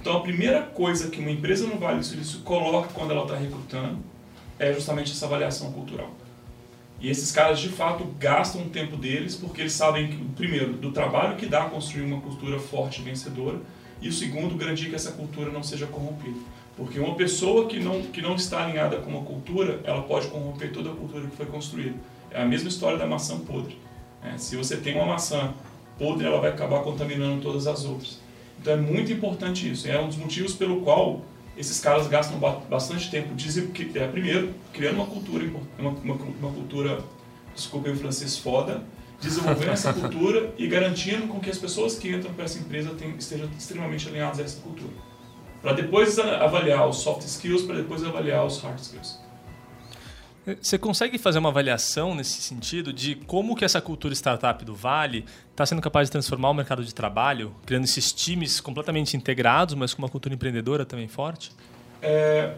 [0.00, 3.36] Então, a primeira coisa que uma empresa no Vale do Silício coloca quando ela está
[3.36, 3.98] recrutando
[4.58, 6.10] é justamente essa avaliação cultural.
[7.00, 10.92] E esses caras, de fato, gastam o tempo deles porque eles sabem, que, primeiro, do
[10.92, 13.58] trabalho que dá construir uma cultura forte e vencedora,
[14.00, 16.38] e o segundo, garantir que essa cultura não seja corrompida.
[16.76, 20.72] Porque uma pessoa que não, que não está alinhada com uma cultura, ela pode corromper
[20.72, 21.96] toda a cultura que foi construída.
[22.34, 23.78] É a mesma história da maçã podre.
[24.22, 25.52] É, se você tem uma maçã
[25.98, 28.20] podre, ela vai acabar contaminando todas as outras.
[28.60, 29.88] Então é muito importante isso.
[29.88, 31.22] É um dos motivos pelo qual
[31.56, 33.34] esses caras gastam bastante tempo,
[33.94, 35.44] é, primeiro, criando uma cultura,
[35.78, 36.98] uma, uma, uma cultura,
[37.54, 38.82] desculpa em francês, foda,
[39.20, 43.16] desenvolvendo essa cultura e garantindo com que as pessoas que entram para essa empresa tenham,
[43.16, 44.92] estejam extremamente alinhadas a essa cultura.
[45.60, 49.21] Para depois avaliar os soft skills, para depois avaliar os hard skills.
[50.60, 55.24] Você consegue fazer uma avaliação nesse sentido de como que essa cultura startup do Vale
[55.52, 59.94] está sendo capaz de transformar o mercado de trabalho, criando esses times completamente integrados, mas
[59.94, 61.52] com uma cultura empreendedora também forte?
[62.00, 62.54] É,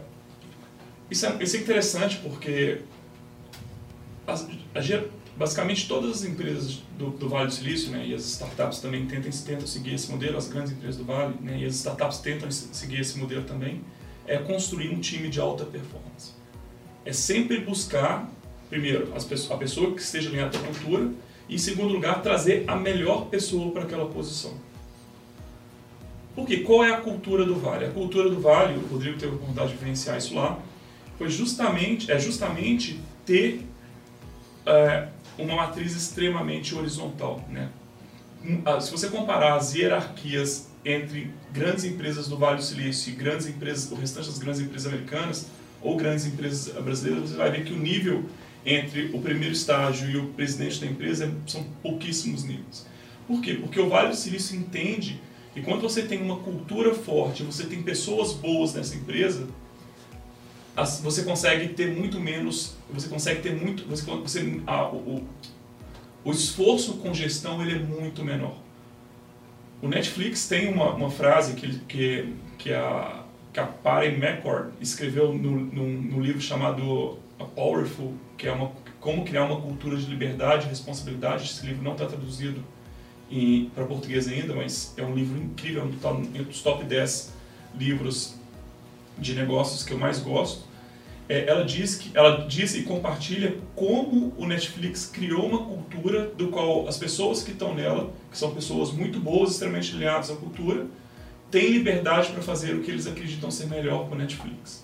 [1.11, 2.81] isso, é, isso é interessante porque
[4.25, 4.47] as,
[5.37, 9.29] basicamente todas as empresas do, do, Vale do Silício, né, e as startups também tentam,
[9.29, 13.01] tentam seguir esse modelo, as grandes empresas do Vale, né, e as startups tentam seguir
[13.01, 13.83] esse modelo também,
[14.25, 16.33] é construir um time de alta performance
[17.05, 18.29] é sempre buscar,
[18.69, 21.11] primeiro, pessoas, a pessoa que esteja alinhada à cultura,
[21.47, 24.53] e em segundo lugar, trazer a melhor pessoa para aquela posição.
[26.35, 27.85] Porque qual é a cultura do Vale?
[27.85, 30.59] A cultura do Vale, o Rodrigo teve a oportunidade de vivenciar isso lá,
[31.17, 33.65] foi justamente, é justamente ter
[34.65, 37.41] é, uma matriz extremamente horizontal.
[37.49, 37.69] Né?
[38.81, 43.91] Se você comparar as hierarquias entre grandes empresas do Vale do Silício e grandes empresas,
[43.91, 45.47] o restante das grandes empresas americanas,
[45.85, 48.25] ou grandes empresas brasileiras, você vai ver que o nível
[48.65, 52.87] entre o primeiro estágio e o presidente da empresa são pouquíssimos níveis.
[53.27, 53.53] Por quê?
[53.53, 55.21] Porque o Vale do Silício entende
[55.55, 59.47] E quando você tem uma cultura forte, você tem pessoas boas nessa empresa,
[61.01, 65.23] você consegue ter muito menos, você consegue ter muito, você, você o,
[66.25, 68.57] o esforço com gestão ele é muito menor.
[69.81, 73.24] O Netflix tem uma, uma frase que, que, que a,
[73.63, 79.45] Paren McCord escreveu no, no, no livro chamado A Powerful, que é uma, como criar
[79.45, 81.45] uma cultura de liberdade e responsabilidade.
[81.45, 82.63] Esse livro não está traduzido
[83.73, 87.33] para português ainda, mas é um livro incrível, é um dos top 10
[87.77, 88.35] livros
[89.17, 90.65] de negócios que eu mais gosto.
[91.27, 96.49] É, ela diz que ela diz e compartilha como o Netflix criou uma cultura do
[96.49, 100.85] qual as pessoas que estão nela, que são pessoas muito boas, extremamente ligadas à cultura,
[101.55, 104.83] têm liberdade para fazer o que eles acreditam ser melhor para o Netflix.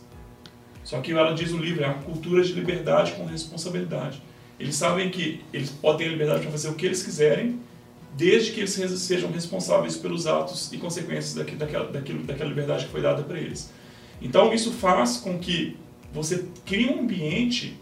[0.86, 4.24] Só que ela diz no livro, é a cultura de liberdade com responsabilidade.
[4.58, 7.60] Eles sabem que eles podem ter liberdade para fazer o que eles quiserem,
[8.16, 13.02] desde que eles sejam responsáveis pelos atos e consequências daquela, daquilo, daquela liberdade que foi
[13.02, 13.70] dada para eles.
[14.22, 15.76] Então, isso faz com que
[16.14, 17.78] você cria um ambiente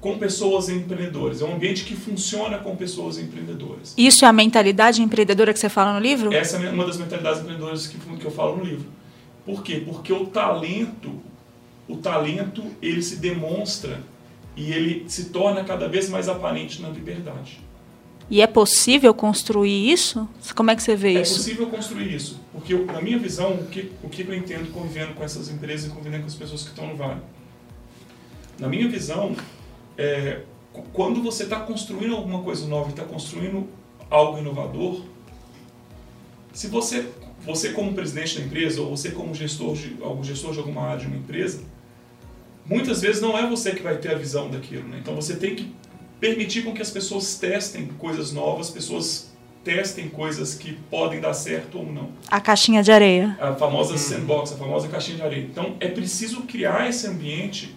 [0.00, 1.40] com pessoas empreendedoras.
[1.40, 3.94] É um ambiente que funciona com pessoas empreendedoras.
[3.96, 6.32] Isso é a mentalidade empreendedora que você fala no livro?
[6.32, 8.86] Essa é uma das mentalidades empreendedoras que, que eu falo no livro.
[9.44, 9.82] Por quê?
[9.84, 11.20] Porque o talento,
[11.88, 14.00] o talento, ele se demonstra
[14.56, 17.60] e ele se torna cada vez mais aparente na liberdade.
[18.28, 20.28] E é possível construir isso?
[20.56, 21.34] Como é que você vê é isso?
[21.34, 22.40] É possível construir isso.
[22.52, 25.86] Porque, eu, na minha visão, o que, o que eu entendo convivendo com essas empresas
[25.86, 27.20] e convivendo com as pessoas que estão no Vale?
[28.58, 29.36] Na minha visão,
[29.96, 30.40] é,
[30.92, 33.68] quando você está construindo alguma coisa nova e está construindo
[34.10, 35.02] algo inovador,
[36.52, 37.06] se você,
[37.44, 41.00] você como presidente da empresa ou você como gestor de, algum gestor de alguma área
[41.00, 41.62] de uma empresa,
[42.64, 44.88] muitas vezes não é você que vai ter a visão daquilo.
[44.88, 44.98] Né?
[45.00, 45.74] Então você tem que
[46.18, 49.30] permitir com que as pessoas testem coisas novas, pessoas
[49.62, 52.10] testem coisas que podem dar certo ou não.
[52.30, 53.36] A caixinha de areia.
[53.38, 53.98] A famosa hum.
[53.98, 55.42] sandbox, a famosa caixinha de areia.
[55.42, 57.75] Então é preciso criar esse ambiente.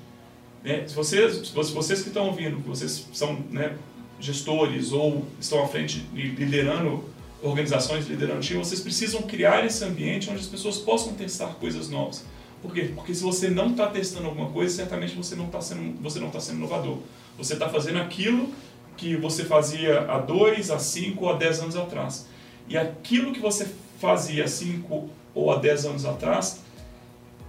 [0.63, 0.87] Né?
[0.87, 3.75] Se vocês, vocês que estão ouvindo, vocês são né,
[4.19, 7.03] gestores ou estão à frente liderando
[7.41, 12.25] organizações, liderando times, vocês precisam criar esse ambiente onde as pessoas possam testar coisas novas.
[12.61, 12.91] Por quê?
[12.93, 16.27] Porque se você não está testando alguma coisa, certamente você não está sendo, você não
[16.27, 16.97] está sendo inovador.
[17.37, 18.49] Você está fazendo aquilo
[18.97, 22.27] que você fazia há dois, há cinco ou há dez anos atrás.
[22.67, 23.65] E aquilo que você
[23.97, 26.61] fazia há cinco ou há dez anos atrás,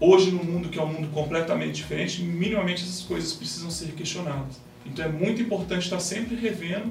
[0.00, 4.60] hoje no mundo que é um mundo completamente diferente, minimamente essas coisas precisam ser questionadas.
[4.86, 6.90] Então é muito importante estar sempre revendo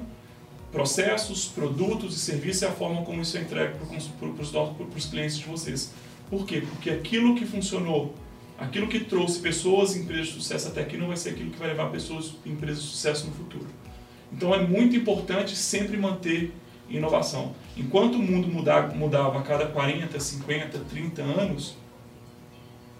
[0.70, 5.44] processos, produtos e serviços e a forma como isso é entregue para os clientes de
[5.44, 5.92] vocês.
[6.30, 6.60] Por quê?
[6.60, 8.14] Porque aquilo que funcionou
[8.60, 11.58] aquilo que trouxe pessoas e empresas de sucesso até aqui não vai ser aquilo que
[11.58, 13.66] vai levar pessoas e empresas de sucesso no futuro.
[14.30, 16.52] Então é muito importante sempre manter
[16.88, 17.54] inovação.
[17.76, 21.76] Enquanto o mundo mudava, mudava a cada 40, 50, 30 anos,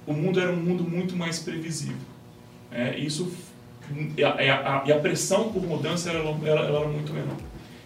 [0.06, 1.96] o mundo era um mundo muito mais previsível.
[2.72, 3.32] É, isso,
[4.16, 7.36] e a, a, a, pressão por mudança era, ela era muito menor.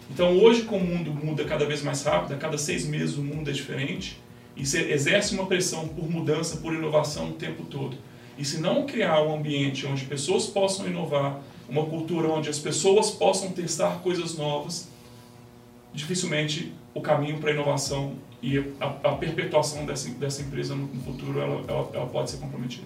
[0.09, 3.23] Então hoje, como o mundo muda cada vez mais rápido, a cada seis meses o
[3.23, 4.21] mundo é diferente,
[4.55, 7.97] e se exerce uma pressão por mudança, por inovação o tempo todo.
[8.37, 13.11] E se não criar um ambiente onde pessoas possam inovar, uma cultura onde as pessoas
[13.11, 14.89] possam testar coisas novas,
[15.93, 21.01] dificilmente o caminho para a inovação e a, a, perpetuação dessa, dessa empresa no, no
[21.01, 22.85] futuro ela, ela, ela, pode ser comprometida.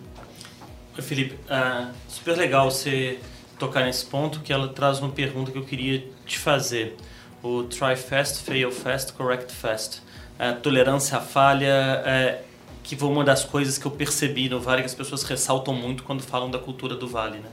[0.95, 3.19] Oi, Felipe, uh, super legal você
[3.57, 6.95] tocar nesse ponto, que ela traz uma pergunta que eu queria te fazer.
[7.43, 10.01] O try fast, fail fast, correct fast
[10.39, 12.41] a tolerância à falha, é,
[12.81, 16.03] que foi uma das coisas que eu percebi no Vale que as pessoas ressaltam muito
[16.03, 17.49] quando falam da cultura do Vale, né?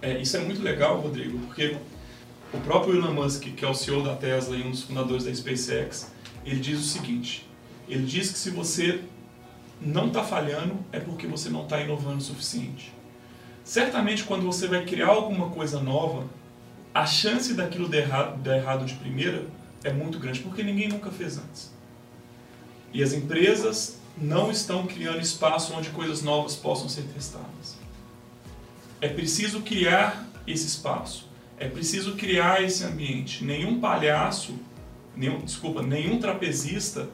[0.00, 1.76] É, isso é muito legal, Rodrigo, porque
[2.52, 5.34] o próprio Elon Musk, que é o CEO da Tesla e um dos fundadores da
[5.34, 6.12] SpaceX,
[6.44, 7.48] ele diz o seguinte:
[7.88, 9.02] ele diz que se você
[9.80, 12.92] não está falhando é porque você não está inovando o suficiente.
[13.64, 16.26] Certamente, quando você vai criar alguma coisa nova,
[16.94, 19.44] a chance daquilo dar errado, errado de primeira
[19.82, 21.72] é muito grande, porque ninguém nunca fez antes.
[22.92, 27.76] E as empresas não estão criando espaço onde coisas novas possam ser testadas.
[29.00, 31.28] É preciso criar esse espaço.
[31.58, 33.44] É preciso criar esse ambiente.
[33.44, 34.54] Nenhum palhaço,
[35.16, 37.08] nenhum, desculpa, nenhum trapezista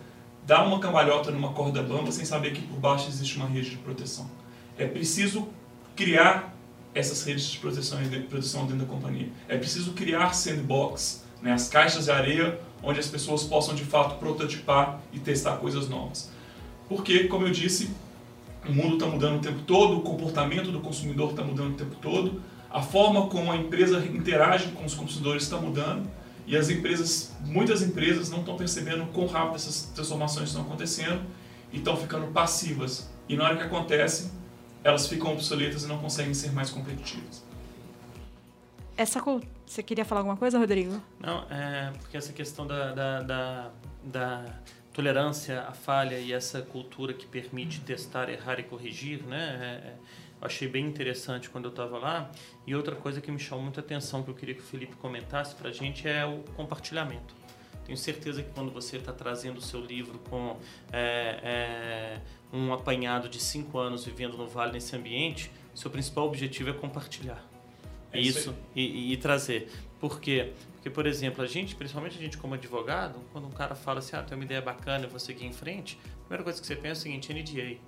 [0.45, 3.77] dá uma cambalhota numa corda bamba sem saber que por baixo existe uma rede de
[3.77, 4.29] proteção.
[4.77, 5.49] É preciso
[5.95, 6.53] criar
[6.95, 9.29] essas redes de proteção, de proteção dentro da companhia.
[9.49, 14.19] É preciso criar sandbox, né, as caixas de areia onde as pessoas possam de fato
[14.19, 16.31] prototipar e testar coisas novas.
[16.89, 17.91] Porque, como eu disse,
[18.69, 21.95] o mundo está mudando o tempo todo, o comportamento do consumidor está mudando o tempo
[22.03, 22.43] todo,
[22.73, 26.09] a forma como a empresa interage com os consumidores está mudando,
[26.45, 31.23] E as empresas, muitas empresas não estão percebendo quão rápido essas transformações estão acontecendo
[31.73, 33.09] e estão ficando passivas.
[33.29, 34.33] E na hora que acontece,
[34.83, 37.45] elas ficam obsoletas e não conseguem ser mais competitivas.
[38.97, 39.21] Essa
[39.65, 41.01] você queria falar alguma coisa, Rodrigo?
[41.21, 43.71] Não, é porque essa questão da, da, da,
[44.05, 44.45] da
[44.93, 49.59] tolerância à falha e essa cultura que permite testar, errar e corrigir, né?
[49.61, 49.95] É, é
[50.43, 52.31] achei bem interessante quando eu estava lá.
[52.67, 55.55] E outra coisa que me chamou muita atenção que eu queria que o Felipe comentasse
[55.55, 57.35] para a gente é o compartilhamento.
[57.85, 60.57] Tenho certeza que quando você está trazendo o seu livro com
[60.93, 62.21] é, é,
[62.53, 67.43] um apanhado de cinco anos vivendo no Vale nesse ambiente, seu principal objetivo é compartilhar.
[68.13, 69.71] É isso, isso e, e, trazer.
[69.99, 70.53] Por quê?
[70.75, 74.15] Porque, por exemplo, a gente, principalmente a gente como advogado, quando um cara fala assim,
[74.15, 76.77] ah, tem uma ideia bacana, eu vou seguir em frente, a primeira coisa que você
[76.77, 77.79] pensa é o seguinte, NDA,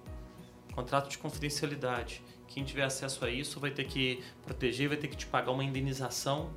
[0.75, 2.23] contrato de confidencialidade.
[2.49, 5.65] Quem tiver acesso a isso vai ter que proteger, vai ter que te pagar uma
[5.65, 6.51] indenização.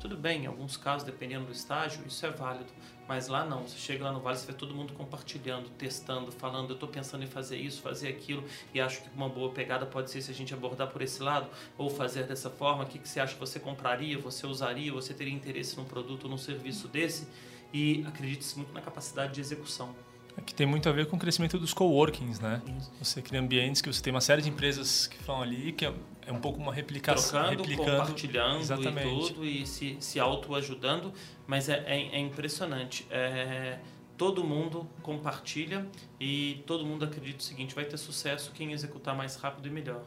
[0.00, 2.70] Tudo bem, em alguns casos, dependendo do estágio, isso é válido.
[3.08, 6.70] Mas lá não, você chega lá no Vale, você vê todo mundo compartilhando, testando, falando,
[6.70, 8.44] eu estou pensando em fazer isso, fazer aquilo,
[8.74, 11.48] e acho que uma boa pegada pode ser se a gente abordar por esse lado,
[11.78, 15.14] ou fazer dessa forma, o que, que você acha que você compraria, você usaria, você
[15.14, 17.28] teria interesse num produto ou num serviço desse,
[17.72, 19.94] e acredite-se muito na capacidade de execução.
[20.36, 22.60] É que tem muito a ver com o crescimento dos coworkings, né?
[23.00, 25.92] Você cria ambientes que você tem uma série de empresas que estão ali, que é,
[26.26, 27.40] é um pouco uma replicação.
[27.40, 29.06] Trocando, replicando, compartilhando exatamente.
[29.06, 31.12] e tudo, e se, se auto-ajudando.
[31.46, 33.06] Mas é, é, é impressionante.
[33.10, 33.78] É,
[34.16, 35.86] todo mundo compartilha
[36.20, 40.02] e todo mundo acredita o seguinte, vai ter sucesso quem executar mais rápido e melhor.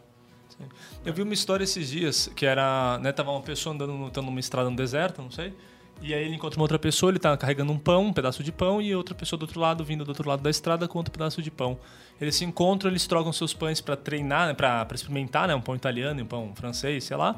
[0.49, 0.67] Sim.
[1.05, 4.69] Eu vi uma história esses dias, que era, né, tava uma pessoa andando numa estrada
[4.69, 5.53] no deserto, não sei,
[6.01, 8.51] e aí ele encontra uma outra pessoa, ele está carregando um pão, um pedaço de
[8.51, 11.11] pão, e outra pessoa do outro lado, vindo do outro lado da estrada, com outro
[11.11, 11.77] pedaço de pão.
[12.19, 15.75] Eles se encontram, eles trocam seus pães para treinar, né, para experimentar, né, um pão
[15.75, 17.35] italiano um pão francês, sei lá.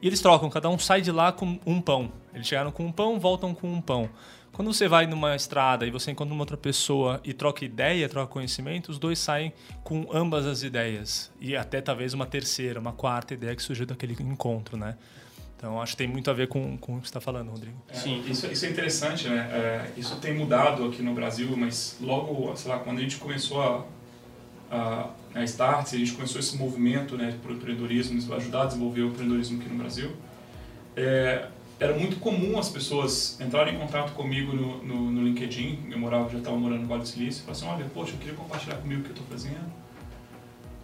[0.00, 2.12] E eles trocam, cada um sai de lá com um pão.
[2.34, 4.10] Eles chegaram com um pão, voltam com um pão.
[4.54, 8.32] Quando você vai numa estrada e você encontra uma outra pessoa e troca ideia, troca
[8.32, 11.32] conhecimento, os dois saem com ambas as ideias.
[11.40, 14.96] E até talvez uma terceira, uma quarta ideia que surgiu daquele encontro, né?
[15.56, 17.76] Então, acho que tem muito a ver com, com o que você está falando, Rodrigo.
[17.88, 19.48] É, Sim, isso, isso é interessante, né?
[19.52, 23.62] É, isso tem mudado aqui no Brasil, mas logo, sei lá, quando a gente começou
[23.62, 23.84] a,
[24.70, 29.02] a, a Starts, a gente começou esse movimento né, para o empreendedorismo, ajudar a desenvolver
[29.02, 30.10] o empreendedorismo aqui no Brasil,
[30.96, 31.46] é,
[31.80, 36.28] era muito comum as pessoas entrarem em contato comigo no, no, no LinkedIn, eu morava,
[36.30, 38.76] já estava morando no Vale do Silício, e falavam assim, olha, poxa, eu queria compartilhar
[38.76, 39.84] comigo o que eu estou fazendo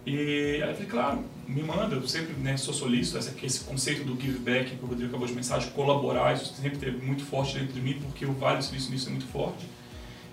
[0.05, 4.03] e aí eu falei, claro, me manda, eu sempre né, sou solícito, esse, esse conceito
[4.05, 7.57] do give back que o Rodrigo acabou de mensagem, colaborar, isso sempre teve muito forte
[7.57, 9.65] dentro de mim, porque o Vale Silício nisso é muito forte.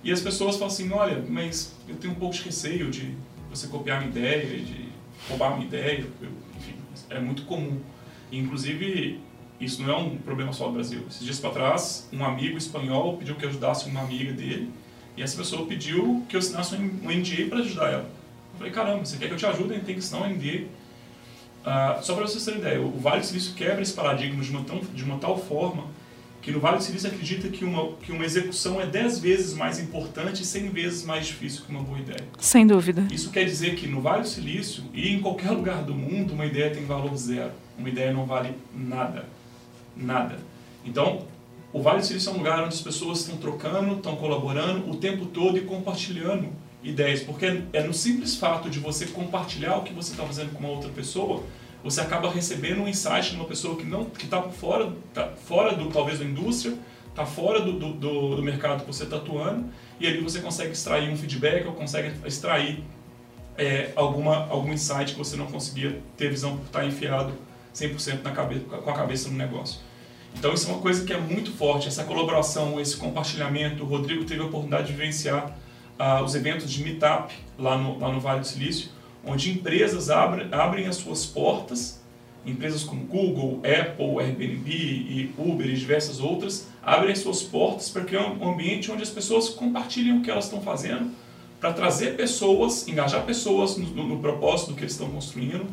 [0.05, 3.15] E as pessoas falam assim, olha, mas eu tenho um pouco de receio de
[3.51, 4.89] você copiar minha ideia, de
[5.29, 6.75] roubar minha ideia, eu, enfim,
[7.11, 7.81] é muito comum.
[8.31, 9.21] E, inclusive,
[9.61, 11.03] isso não é um problema só do Brasil.
[11.11, 14.71] Esses dias para trás, um amigo espanhol pediu que eu ajudasse uma amiga dele,
[15.17, 18.11] e essa pessoa pediu que eu assinasse um NDA para ajudar ela.
[18.57, 19.81] Falei, caramba, você quer que eu te ajude?
[19.81, 20.67] Tem que assinar um NDA.
[21.69, 24.65] Uh, só para vocês terem ideia, o Vale do Silício quebra esse paradigma de uma,
[24.65, 25.85] tão, de uma tal forma
[26.41, 29.79] que no Vale do Silício acredita que uma, que uma execução é 10 vezes mais
[29.79, 32.25] importante e 100 vezes mais difícil que uma boa ideia.
[32.39, 33.07] Sem dúvida.
[33.13, 36.47] Isso quer dizer que no Vale do Silício e em qualquer lugar do mundo, uma
[36.47, 37.53] ideia tem valor zero.
[37.77, 39.27] Uma ideia não vale nada.
[39.95, 40.39] Nada.
[40.87, 41.27] Então,
[41.71, 44.97] o Vale do Silício é um lugar onde as pessoas estão trocando, estão colaborando o
[44.97, 46.49] tempo todo e compartilhando
[46.83, 50.61] ideias, porque é no simples fato de você compartilhar o que você está fazendo com
[50.61, 51.43] uma outra pessoa,
[51.83, 55.75] você acaba recebendo um insight de uma pessoa que não que está fora, tá fora
[55.75, 56.77] do talvez da indústria,
[57.09, 61.11] está fora do, do, do, mercado que você está atuando, e ali você consegue extrair
[61.11, 62.83] um feedback ou consegue extrair
[63.57, 67.33] é, alguma algum insight que você não conseguia ter visão por estar tá enfiado
[67.75, 69.81] 100% na cabeça, com a cabeça no negócio.
[70.35, 73.83] Então isso é uma coisa que é muito forte, essa colaboração, esse compartilhamento.
[73.83, 75.57] O Rodrigo teve a oportunidade de vivenciar
[75.99, 78.91] ah, os eventos de meetup lá no, lá no Vale do Silício,
[79.29, 82.01] onde empresas abrem, abrem as suas portas,
[82.47, 88.05] empresas como Google, Apple, Airbnb e Uber e diversas outras, abrem as suas portas para
[88.05, 91.11] criar um ambiente onde as pessoas compartilham o que elas estão fazendo,
[91.61, 95.67] para trazer pessoas, engajar pessoas no, no, no propósito do que eles estão construindo,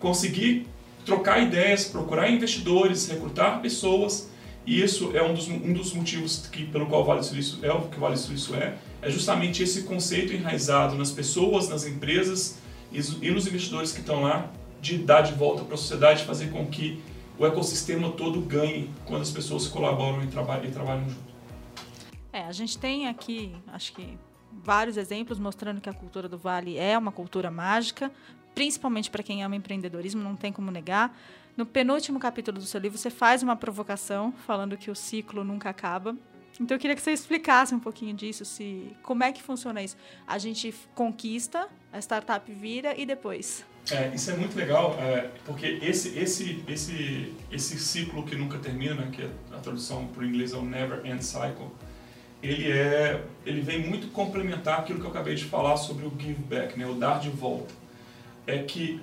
[0.00, 0.66] conseguir
[1.04, 4.28] trocar ideias, procurar investidores, recrutar pessoas,
[4.66, 7.82] e isso é um dos, um dos motivos que, pelo qual Vale do é o
[7.82, 12.58] que Vale do é, é justamente esse conceito enraizado nas pessoas, nas empresas
[12.92, 16.66] e nos investidores que estão lá de dar de volta para a sociedade, fazer com
[16.66, 17.02] que
[17.38, 21.28] o ecossistema todo ganhe quando as pessoas colaboram e trabalham, e trabalham junto.
[22.32, 24.18] É, a gente tem aqui, acho que
[24.52, 28.10] vários exemplos mostrando que a cultura do Vale é uma cultura mágica,
[28.54, 31.16] principalmente para quem ama empreendedorismo, não tem como negar.
[31.56, 35.70] No penúltimo capítulo do seu livro, você faz uma provocação falando que o ciclo nunca
[35.70, 36.16] acaba.
[36.60, 39.96] Então eu queria que você explicasse um pouquinho disso, se como é que funciona isso.
[40.26, 43.64] A gente conquista, a startup vira e depois.
[43.90, 49.06] É, isso é muito legal, é, porque esse, esse, esse, esse ciclo que nunca termina,
[49.06, 51.68] que a tradução para o inglês é o Never End Cycle,
[52.42, 56.42] ele, é, ele vem muito complementar aquilo que eu acabei de falar sobre o give
[56.42, 57.72] back, né, o dar de volta.
[58.46, 59.00] É que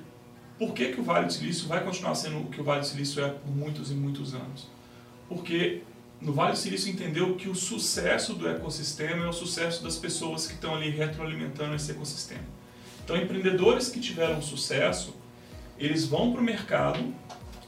[0.57, 2.87] por que, que o Vale do Silício vai continuar sendo o que o Vale do
[2.87, 4.67] Silício é por muitos e muitos anos?
[5.27, 5.81] Porque
[6.21, 10.47] no Vale do Silício entendeu que o sucesso do ecossistema é o sucesso das pessoas
[10.47, 12.43] que estão ali retroalimentando esse ecossistema.
[13.03, 15.13] Então, empreendedores que tiveram sucesso,
[15.77, 17.13] eles vão para o mercado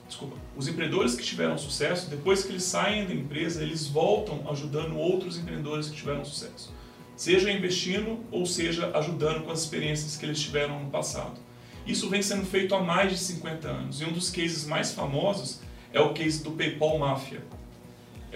[0.08, 4.98] desculpa, os empreendedores que tiveram sucesso, depois que eles saem da empresa, eles voltam ajudando
[4.98, 6.74] outros empreendedores que tiveram sucesso.
[7.16, 11.40] Seja investindo ou seja ajudando com as experiências que eles tiveram no passado.
[11.86, 14.02] Isso vem sendo feito há mais de 50 anos.
[14.02, 15.60] E um dos cases mais famosos
[15.92, 17.42] é o case do PayPal Mafia.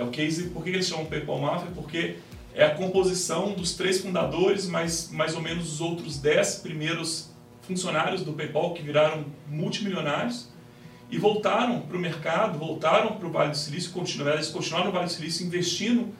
[0.01, 1.69] É o case, por que eles chamam PayPal Mafia?
[1.75, 2.15] Porque
[2.55, 7.29] é a composição dos três fundadores, mais, mais ou menos os outros dez primeiros
[7.61, 10.49] funcionários do PayPal que viraram multimilionários
[11.11, 14.91] e voltaram para o mercado, voltaram para o Vale do Silício, continuaram, eles continuaram no
[14.91, 16.11] Vale do Silício investindo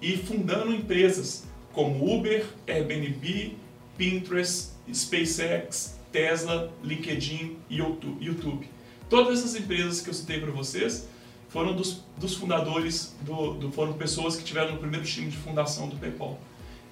[0.00, 3.56] e fundando empresas como Uber, Airbnb,
[3.98, 8.70] Pinterest, SpaceX, Tesla, LinkedIn e YouTube.
[9.10, 11.08] Todas essas empresas que eu citei para vocês
[11.54, 15.88] foram dos, dos fundadores, do, do, foram pessoas que tiveram no primeiro time de fundação
[15.88, 16.36] do PayPal.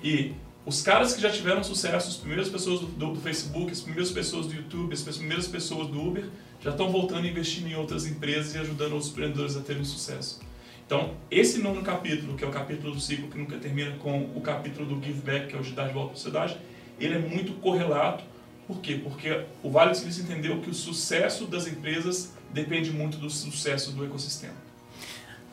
[0.01, 0.35] E
[0.65, 4.13] os caras que já tiveram sucesso, as primeiras pessoas do, do, do Facebook, as primeiras
[4.13, 6.29] pessoas do YouTube, as primeiras pessoas do Uber,
[6.63, 10.41] já estão voltando a investir em outras empresas e ajudando outros empreendedores a terem sucesso.
[10.87, 14.41] Então, esse nono capítulo, que é o capítulo do ciclo que nunca termina com o
[14.41, 16.57] capítulo do give back, que é o de dar de volta à sociedade,
[17.01, 18.23] ele é muito correlato.
[18.69, 19.01] Por quê?
[19.03, 23.93] Porque o Vale do Silício entendeu que o sucesso das empresas depende muito do sucesso
[23.93, 24.55] do ecossistema.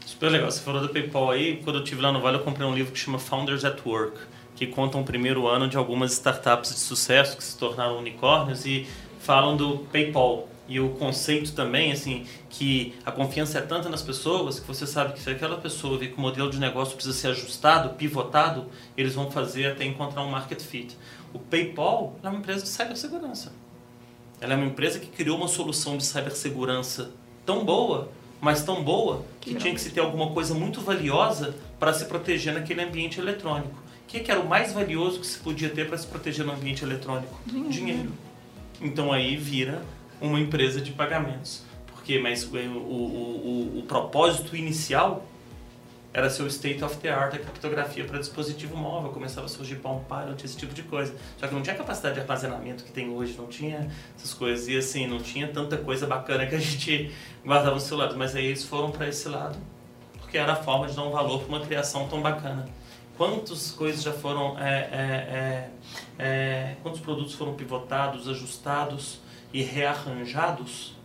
[0.05, 0.51] Super legal.
[0.51, 1.61] Você falou do PayPal aí.
[1.63, 4.17] Quando eu estive lá no Vale, eu comprei um livro que chama Founders at Work,
[4.55, 8.65] que conta o um primeiro ano de algumas startups de sucesso que se tornaram unicórnios
[8.65, 8.87] e
[9.19, 14.59] falam do PayPal, e o conceito também, assim, que a confiança é tanta nas pessoas
[14.59, 17.29] que você sabe que se aquela pessoa vê que o modelo de negócio precisa ser
[17.29, 20.95] ajustado, pivotado, eles vão fazer até encontrar um market fit.
[21.33, 23.51] O PayPal é uma empresa de cibersegurança.
[24.41, 27.11] Ela é uma empresa que criou uma solução de cibersegurança
[27.45, 31.93] tão boa, mas tão boa, que, tinha que se ter alguma coisa muito valiosa para
[31.93, 33.75] se proteger naquele ambiente eletrônico.
[33.75, 36.53] O que, que era o mais valioso que se podia ter para se proteger no
[36.53, 37.39] ambiente eletrônico?
[37.45, 37.69] Dinheiro.
[37.71, 38.11] Dinheiro.
[38.81, 39.83] Então aí vira
[40.21, 41.63] uma empresa de pagamentos.
[41.87, 45.25] Porque, mas o, o, o, o propósito inicial
[46.13, 49.75] era ser o state of the art, a criptografia para dispositivo móvel, começava a surgir
[49.75, 51.13] Palm Pilot, esse tipo de coisa.
[51.37, 54.77] Só que não tinha capacidade de armazenamento que tem hoje, não tinha essas coisas, e
[54.77, 57.11] assim, não tinha tanta coisa bacana que a gente
[57.45, 58.13] guardava no celular.
[58.15, 59.57] Mas aí eles foram para esse lado,
[60.19, 62.67] porque era a forma de dar um valor para uma criação tão bacana.
[63.15, 65.69] Quantas coisas já foram, é, é,
[66.17, 69.19] é, é quantos produtos foram pivotados, ajustados,
[69.53, 70.95] e rearranjados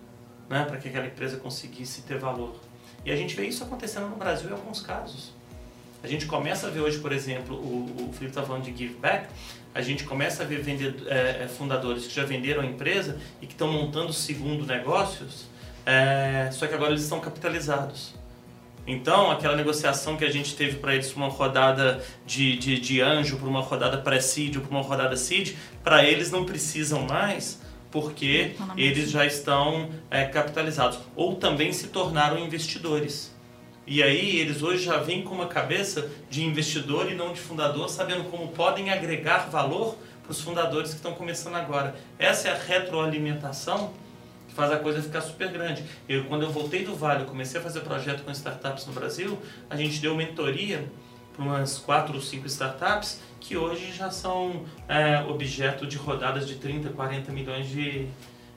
[0.49, 2.55] né, para que aquela empresa conseguisse ter valor.
[3.05, 5.33] E a gente vê isso acontecendo no Brasil em alguns casos.
[6.03, 8.95] A gente começa a ver hoje, por exemplo, o, o Felipe está falando de give
[8.95, 9.27] back,
[9.75, 13.47] a gente começa a ver vender, é, é, fundadores que já venderam a empresa e
[13.47, 15.47] que estão montando segundo negócios,
[15.85, 18.15] é, só que agora eles estão capitalizados.
[18.87, 23.39] Então, aquela negociação que a gente teve para eles uma rodada de, de, de anjo,
[23.39, 27.64] para uma rodada pré-seed para uma rodada seed, para eles não precisam mais
[27.95, 33.33] porque eles já estão é, capitalizados ou também se tornaram investidores.
[33.87, 37.89] E aí eles hoje já vêm com uma cabeça de investidor e não de fundador,
[37.89, 41.95] sabendo como podem agregar valor para os fundadores que estão começando agora.
[42.19, 43.95] Essa é a retroalimentação
[44.49, 45.85] que faz a coisa ficar super grande.
[46.09, 49.39] Eu, quando eu voltei do Vale, comecei a fazer projeto com startups no Brasil,
[49.71, 50.85] a gente deu mentoria
[51.35, 56.55] para umas quatro ou cinco startups que hoje já são é, objeto de rodadas de
[56.55, 58.07] 30, 40 milhões de,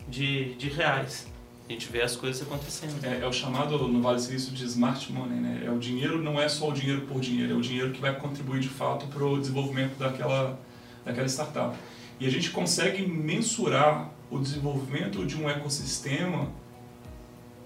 [0.07, 1.27] de, de reais.
[1.67, 3.03] A gente vê as coisas acontecendo.
[3.03, 5.63] É, é, o chamado no Vale Silício de smart money, né?
[5.65, 8.15] É o dinheiro, não é só o dinheiro por dinheiro, é o dinheiro que vai
[8.15, 10.57] contribuir de fato para o desenvolvimento daquela,
[11.03, 11.75] daquela startup.
[12.19, 16.49] E a gente consegue mensurar o desenvolvimento de um ecossistema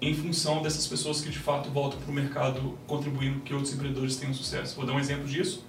[0.01, 4.15] em função dessas pessoas que de fato voltam para o mercado contribuindo que outros empreendedores
[4.15, 4.75] tenham sucesso.
[4.75, 5.63] Vou dar um exemplo disso.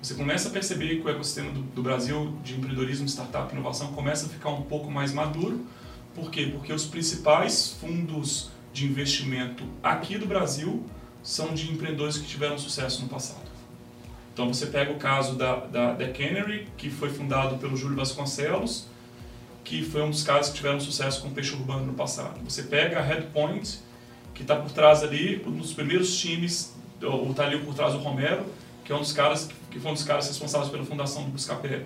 [0.00, 4.26] Você começa a perceber que o ecossistema do, do Brasil de empreendedorismo, startup, inovação começa
[4.26, 5.66] a ficar um pouco mais maduro.
[6.14, 6.48] Por quê?
[6.52, 10.84] Porque os principais fundos de investimento aqui do Brasil
[11.22, 13.50] são de empreendedores que tiveram sucesso no passado.
[14.32, 18.86] Então você pega o caso da, da, da Canary, que foi fundado pelo Júlio Vasconcelos,
[19.64, 22.40] que foi um dos caras que tiveram sucesso com peixe urbano no passado.
[22.44, 23.80] Você pega a Headpoint,
[24.34, 27.98] que está por trás ali, um dos primeiros times, ou está ali por trás do
[27.98, 28.44] Romero,
[28.84, 31.84] que é um dos caras que foi um dos caras responsáveis pela fundação do Buscapé.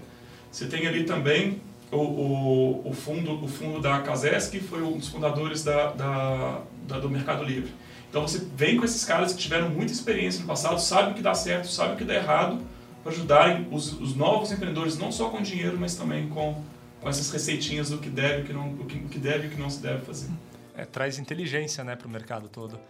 [0.51, 1.61] Você tem ali também
[1.91, 6.63] o, o, o, fundo, o fundo da Casesc, que foi um dos fundadores da, da,
[6.89, 7.73] da, do Mercado Livre.
[8.09, 11.23] Então você vem com esses caras que tiveram muita experiência no passado, sabem o que
[11.23, 12.59] dá certo, sabem o que dá errado,
[13.03, 16.61] para ajudarem os, os novos empreendedores, não só com dinheiro, mas também com,
[17.07, 19.51] com essas receitinhas do que deve, o que não, o que, que deve e o
[19.53, 20.29] que não se deve fazer.
[20.77, 22.81] É, traz inteligência né, para o mercado todo.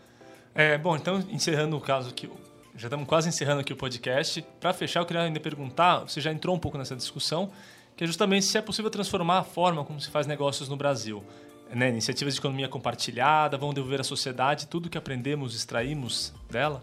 [0.55, 2.27] É, bom, então, encerrando o caso que
[2.75, 4.43] já estamos quase encerrando aqui o podcast.
[4.59, 7.53] Para fechar, eu queria ainda perguntar, você já entrou um pouco nessa discussão,
[7.95, 11.23] que é justamente se é possível transformar a forma como se faz negócios no Brasil.
[11.71, 11.91] Né?
[11.91, 16.83] Iniciativas de economia compartilhada, vão devolver à sociedade tudo que aprendemos, extraímos dela?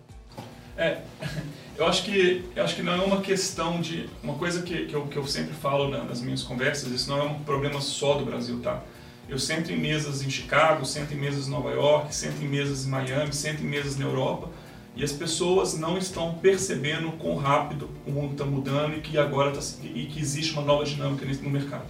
[0.77, 1.01] É,
[1.77, 4.93] eu acho que eu acho que não é uma questão de uma coisa que, que,
[4.93, 6.91] eu, que eu sempre falo nas minhas conversas.
[6.91, 8.81] Isso não é um problema só do Brasil, tá?
[9.29, 12.85] Eu sento em mesas em Chicago, sento em mesas em Nova York, sento em mesas
[12.85, 14.49] em Miami, sento em mesas na Europa
[14.95, 19.51] e as pessoas não estão percebendo quão rápido o mundo está mudando e que agora
[19.51, 21.85] tá, e que existe uma nova dinâmica no mercado.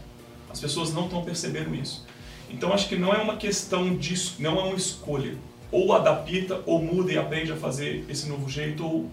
[0.50, 2.06] As pessoas não estão percebendo isso.
[2.50, 5.36] Então acho que não é uma questão de não é uma escolha.
[5.74, 9.10] Ou adapta, ou muda e aprende a fazer esse novo jeito, ou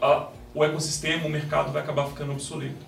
[0.00, 2.86] a, o ecossistema, o mercado vai acabar ficando obsoleto.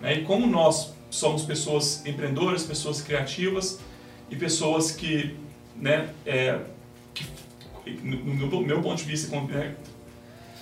[0.00, 0.20] Né?
[0.20, 3.78] E como nós somos pessoas empreendedoras, pessoas criativas
[4.30, 5.36] e pessoas que,
[5.76, 6.60] né, é,
[7.14, 7.26] que
[8.02, 9.74] no meu ponto de vista, né,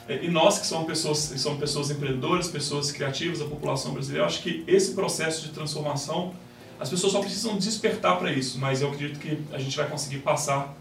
[0.09, 4.63] e nós que somos pessoas, somos pessoas empreendedoras, pessoas criativas, a população brasileira, acho que
[4.67, 6.33] esse processo de transformação,
[6.79, 10.19] as pessoas só precisam despertar para isso, mas eu acredito que a gente vai conseguir
[10.19, 10.77] passar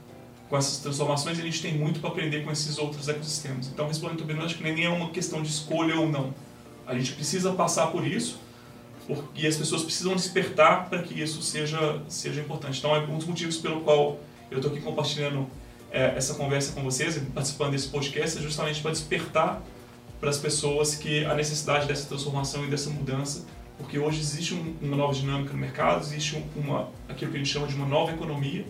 [0.50, 3.68] com essas transformações e a gente tem muito para aprender com esses outros ecossistemas.
[3.68, 6.34] Então, respondendo Bernardo, acho que nem é uma questão de escolha ou não.
[6.86, 8.39] A gente precisa passar por isso
[9.36, 12.80] e as pessoas precisam despertar para que isso seja, seja importante.
[12.80, 14.20] Então, é um dos motivos pelo qual
[14.52, 15.48] eu estou aqui compartilhando
[15.91, 19.62] é, essa conversa com vocês, participando desse podcast, é justamente para despertar
[20.20, 23.46] para as pessoas que a necessidade dessa transformação e dessa mudança,
[23.78, 27.52] porque hoje existe um, uma nova dinâmica no mercado, existe uma aquilo que a gente
[27.52, 28.66] chama de uma nova economia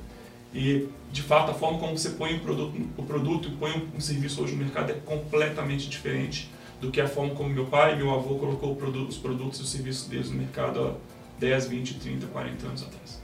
[0.55, 3.99] e de fato a forma como você põe o produto, o produto e põe um,
[3.99, 6.49] serviço hoje no mercado é completamente diferente
[6.79, 9.63] do que a forma como meu pai e meu avô colocou produto, os produtos e
[9.63, 13.21] os serviços deles no mercado há 10, 20, 30, 40 anos atrás.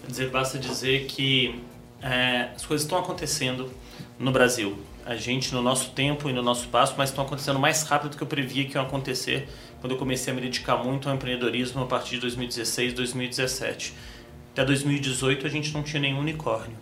[0.00, 1.62] Quer dizer, basta dizer que
[2.02, 3.70] é, as coisas estão acontecendo
[4.18, 4.76] no Brasil.
[5.06, 8.16] A gente, no nosso tempo e no nosso passo, mas estão acontecendo mais rápido do
[8.16, 9.48] que eu previa que iam acontecer
[9.80, 13.94] quando eu comecei a me dedicar muito ao empreendedorismo a partir de 2016, 2017.
[14.52, 16.76] Até 2018 a gente não tinha nenhum unicórnio.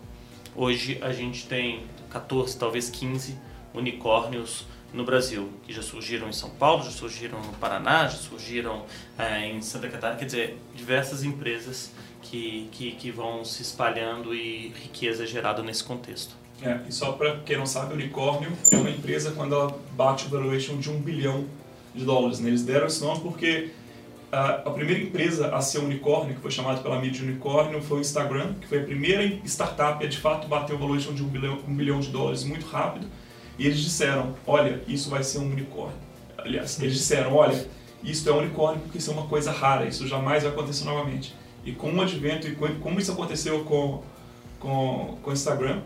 [0.56, 3.38] Hoje a gente tem 14, talvez 15
[3.72, 8.84] unicórnios no Brasil, que já surgiram em São Paulo, já surgiram no Paraná, já surgiram
[9.16, 11.92] é, em Santa Catarina, quer dizer, diversas empresas
[12.22, 16.34] que, que, que vão se espalhando e riqueza gerada nesse contexto.
[16.60, 20.28] É, e só para quem não sabe, unicórnio é uma empresa quando ela bate o
[20.28, 21.46] valuation de um bilhão
[21.94, 22.40] de dólares.
[22.40, 22.48] Né?
[22.48, 23.70] Eles deram esse nome porque
[24.32, 28.00] a, primeira empresa a ser unicórnio, que foi chamada pela mídia de unicórnio, foi o
[28.00, 31.58] Instagram, que foi a primeira startup a de fato bater o valuation de um bilhão,
[31.66, 33.06] um bilhão de dólares muito rápido.
[33.58, 35.98] E eles disseram, olha, isso vai ser um unicórnio.
[36.38, 37.66] Aliás, eles disseram, olha,
[38.02, 41.34] isso é um unicórnio porque isso é uma coisa rara, isso jamais vai acontecer novamente.
[41.64, 44.02] E com o advento, e como isso aconteceu com
[44.60, 45.80] com, com o Instagram,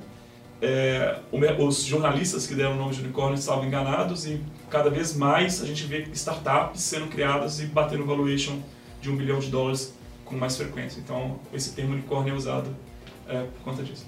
[0.61, 1.19] é,
[1.59, 4.41] os jornalistas que deram o nome de unicórnio estavam enganados e
[4.71, 8.61] cada vez mais a gente vê startups sendo criadas e batendo valuation
[9.01, 9.95] de um bilhão de dólares
[10.25, 11.01] com mais frequência.
[11.01, 12.75] Então, esse termo unicórnio é usado
[13.29, 14.07] é, por conta disso.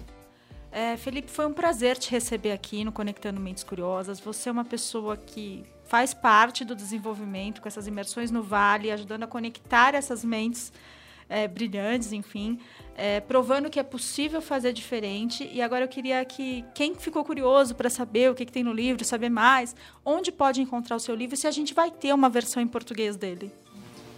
[0.70, 4.20] É, Felipe, foi um prazer te receber aqui no Conectando Mentes Curiosas.
[4.20, 9.22] Você é uma pessoa que faz parte do desenvolvimento com essas imersões no Vale, ajudando
[9.22, 10.72] a conectar essas mentes
[11.28, 12.58] é, brilhantes, enfim,
[12.96, 15.48] é, provando que é possível fazer diferente.
[15.52, 18.72] E agora eu queria que quem ficou curioso para saber o que, que, tem no
[18.72, 19.74] livro, saber mais,
[20.04, 23.16] onde pode encontrar o seu livro, se a gente vai ter uma versão em português
[23.16, 23.52] dele.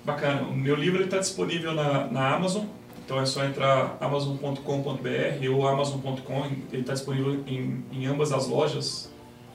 [0.05, 0.43] Bacana.
[0.43, 2.65] O meu livro está disponível na, na Amazon.
[3.05, 9.11] Então é só entrar amazon.com.br ou amazon.com, ele está disponível em, em ambas as lojas.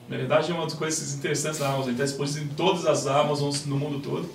[0.08, 3.06] Na verdade, é uma das coisas interessantes da Amazon, ele está disponível em todas as
[3.06, 4.28] Amazons no mundo todo.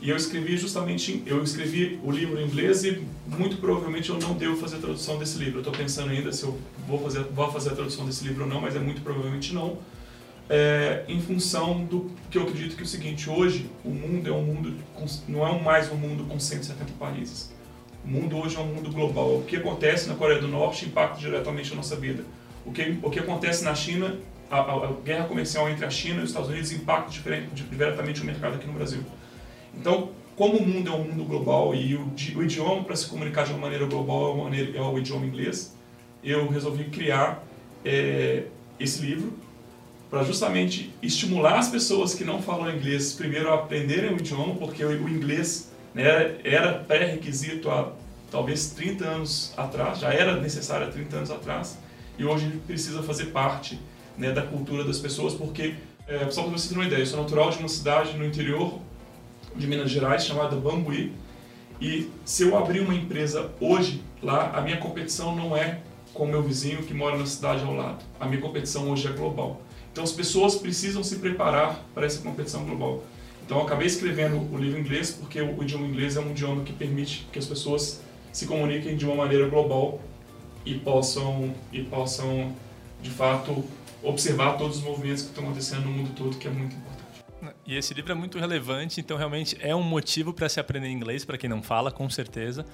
[0.00, 4.34] E eu escrevi justamente, eu escrevi o livro em inglês e muito provavelmente eu não
[4.34, 5.56] devo fazer a tradução desse livro.
[5.56, 8.48] Eu estou pensando ainda se eu vou fazer, vou fazer a tradução desse livro ou
[8.48, 9.78] não, mas é muito provavelmente não.
[10.48, 14.32] É, em função do que eu acredito que é o seguinte, hoje o mundo é
[14.32, 14.74] um mundo,
[15.26, 17.52] não é mais um mundo com 170 países.
[18.04, 19.38] O mundo hoje é um mundo global.
[19.38, 22.24] O que acontece na Coreia do Norte impacta diretamente a nossa vida.
[22.64, 24.16] O que, o que acontece na China,
[24.48, 27.10] a, a, a guerra comercial entre a China e os Estados Unidos impacta
[27.70, 29.02] diretamente o mercado aqui no Brasil.
[29.74, 33.44] Então, como o mundo é um mundo global e o, o idioma para se comunicar
[33.44, 35.74] de uma maneira global é, uma maneira, é o idioma inglês,
[36.22, 37.44] eu resolvi criar
[37.84, 38.44] é,
[38.78, 39.32] esse livro
[40.08, 44.84] para justamente estimular as pessoas que não falam inglês primeiro a aprenderem o idioma, porque
[44.84, 47.92] o, inglês né, era pré-requisito há
[48.30, 51.78] talvez 30 anos atrás, já era necessário há 30 anos atrás,
[52.16, 53.78] e hoje precisa fazer parte
[54.16, 55.74] né, da cultura das pessoas, porque,
[56.06, 58.80] é, só para vocês terem uma ideia, eu sou natural de uma cidade no interior
[59.56, 61.12] de Minas Gerais chamada Bambuí,
[61.80, 65.80] e se eu abrir uma empresa hoje lá, a minha competição não é
[66.12, 68.04] com o meu vizinho que mora na cidade ao lado.
[68.18, 69.62] A minha competição hoje é global.
[69.92, 73.04] Então as pessoas precisam se preparar para essa competição global.
[73.44, 76.64] Então eu acabei escrevendo o livro em inglês porque o idioma inglês é um idioma
[76.64, 78.00] que permite que as pessoas
[78.32, 80.00] se comuniquem de uma maneira global
[80.66, 82.52] e possam e possam
[83.00, 83.64] de fato
[84.02, 86.87] observar todos os movimentos que estão acontecendo no mundo todo, que é muito importante.
[87.68, 91.22] E esse livro é muito relevante, então realmente é um motivo para se aprender inglês,
[91.22, 92.64] para quem não fala, com certeza.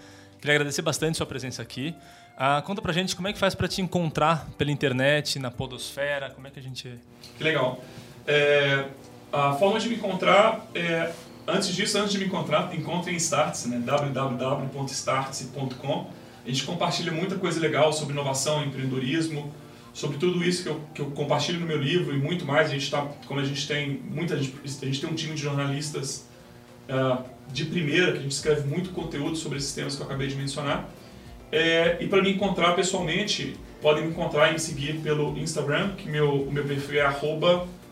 [0.40, 1.92] Queria agradecer bastante sua presença aqui.
[2.36, 6.30] Ah, conta pra gente como é que faz para te encontrar pela internet, na podosfera,
[6.30, 6.94] como é que a gente...
[7.36, 7.82] Que legal.
[8.24, 8.84] É,
[9.32, 11.12] a forma de me encontrar, é,
[11.44, 13.82] antes disso, antes de me encontrar, encontre em Startse, né?
[13.84, 16.10] www.startse.com.
[16.46, 19.52] A gente compartilha muita coisa legal sobre inovação, empreendedorismo,
[19.94, 22.66] sobre tudo isso que eu, que eu compartilho no meu livro e muito mais.
[22.66, 25.40] A gente está, como a gente tem muita gente, a gente tem um time de
[25.40, 26.28] jornalistas
[26.90, 30.26] uh, de primeira que a gente escreve muito conteúdo sobre esses temas que eu acabei
[30.26, 30.92] de mencionar.
[31.52, 36.08] É, e para me encontrar pessoalmente, podem me encontrar e me seguir pelo Instagram, que
[36.08, 37.16] meu, o meu perfil é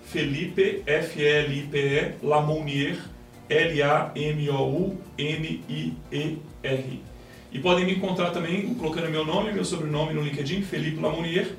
[0.05, 2.99] Felipe, F-L-I-P-E, Lamounier,
[3.49, 4.23] L-A-M-O-U-N-I-E-R.
[7.53, 11.53] E podem me encontrar também colocando meu nome e meu sobrenome no LinkedIn, Felipe Lamounier.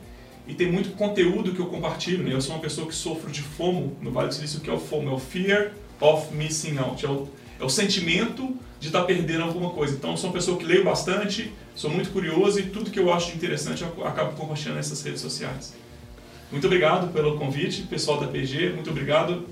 [0.48, 2.24] E tem muito conteúdo que eu compartilho.
[2.24, 2.34] Né?
[2.34, 4.60] Eu sou uma pessoa que sofro de FOMO no Vale do Silício.
[4.60, 5.10] Que é o FOMO?
[5.10, 5.72] É o Fear
[6.02, 7.06] of Missing Out.
[7.06, 7.28] É o,
[7.60, 9.96] é o sentimento de estar tá perdendo alguma coisa.
[9.96, 13.34] Então, sou uma pessoa que leio bastante, sou muito curioso e tudo que eu acho
[13.34, 15.74] interessante eu acabo compartilhando nessas redes sociais.
[16.52, 18.74] Muito obrigado pelo convite, pessoal da PG.
[18.74, 19.48] Muito obrigado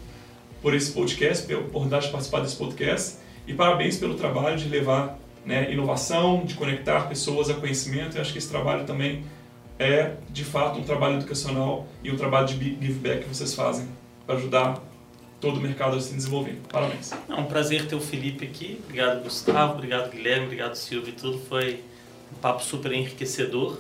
[0.61, 3.19] por esse podcast, pela oportunidade de participar desse podcast.
[3.47, 8.17] E parabéns pelo trabalho de levar né, inovação, de conectar pessoas a conhecimento.
[8.17, 9.23] Eu acho que esse trabalho também
[9.82, 13.88] é, de fato, um trabalho educacional e um trabalho de give back que vocês fazem
[14.27, 14.79] para ajudar
[15.39, 16.61] todo o mercado a se desenvolver.
[16.69, 17.11] Parabéns.
[17.27, 18.79] É um prazer ter o Felipe aqui.
[18.84, 19.73] Obrigado, Gustavo.
[19.73, 20.45] Obrigado, Guilherme.
[20.45, 21.39] Obrigado, Silvio e tudo.
[21.39, 21.84] Foi
[22.32, 23.79] um papo super enriquecedor.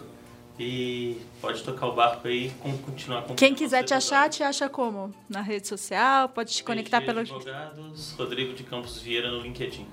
[0.59, 4.67] E pode tocar o barco aí e continuar com Quem quiser te achar, te acha
[4.67, 5.13] como?
[5.29, 6.29] Na rede social?
[6.29, 7.19] Pode te conectar pelo.
[7.19, 9.87] Advogados, Rodrigo de Campos Vieira no LinkedIn.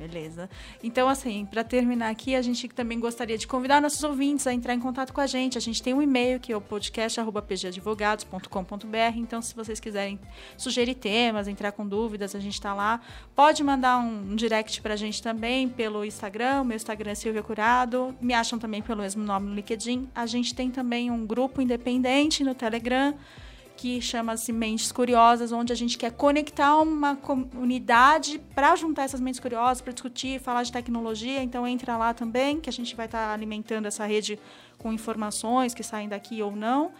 [0.00, 0.48] Beleza.
[0.82, 4.72] Então, assim, para terminar aqui, a gente também gostaria de convidar nossos ouvintes a entrar
[4.72, 5.58] em contato com a gente.
[5.58, 9.16] A gente tem um e-mail que é o podcast.pgadvogados.com.br.
[9.16, 10.18] Então, se vocês quiserem
[10.56, 13.02] sugerir temas, entrar com dúvidas, a gente está lá.
[13.36, 16.64] Pode mandar um, um direct para a gente também pelo Instagram.
[16.64, 18.16] Meu Instagram é Silvia Curado.
[18.22, 20.08] Me acham também pelo mesmo nome no LinkedIn.
[20.14, 23.14] A gente tem também um grupo independente no Telegram
[23.80, 29.40] que chama-se Mentes Curiosas, onde a gente quer conectar uma comunidade para juntar essas mentes
[29.40, 31.42] curiosas, para discutir, falar de tecnologia.
[31.42, 34.38] Então entra lá também, que a gente vai estar tá alimentando essa rede
[34.76, 36.92] com informações que saem daqui ou não.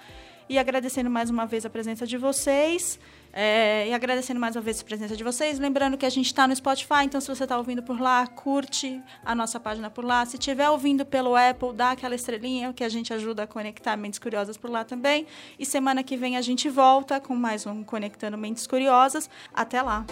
[0.48, 2.98] E agradecendo mais uma vez a presença de vocês.
[3.32, 5.58] É, e agradecendo mais uma vez a presença de vocês.
[5.58, 9.00] Lembrando que a gente está no Spotify, então se você está ouvindo por lá, curte
[9.24, 10.24] a nossa página por lá.
[10.26, 14.18] Se estiver ouvindo pelo Apple, dá aquela estrelinha que a gente ajuda a conectar Mentes
[14.18, 15.26] Curiosas por lá também.
[15.58, 19.30] E semana que vem a gente volta com mais um Conectando Mentes Curiosas.
[19.54, 20.04] Até lá!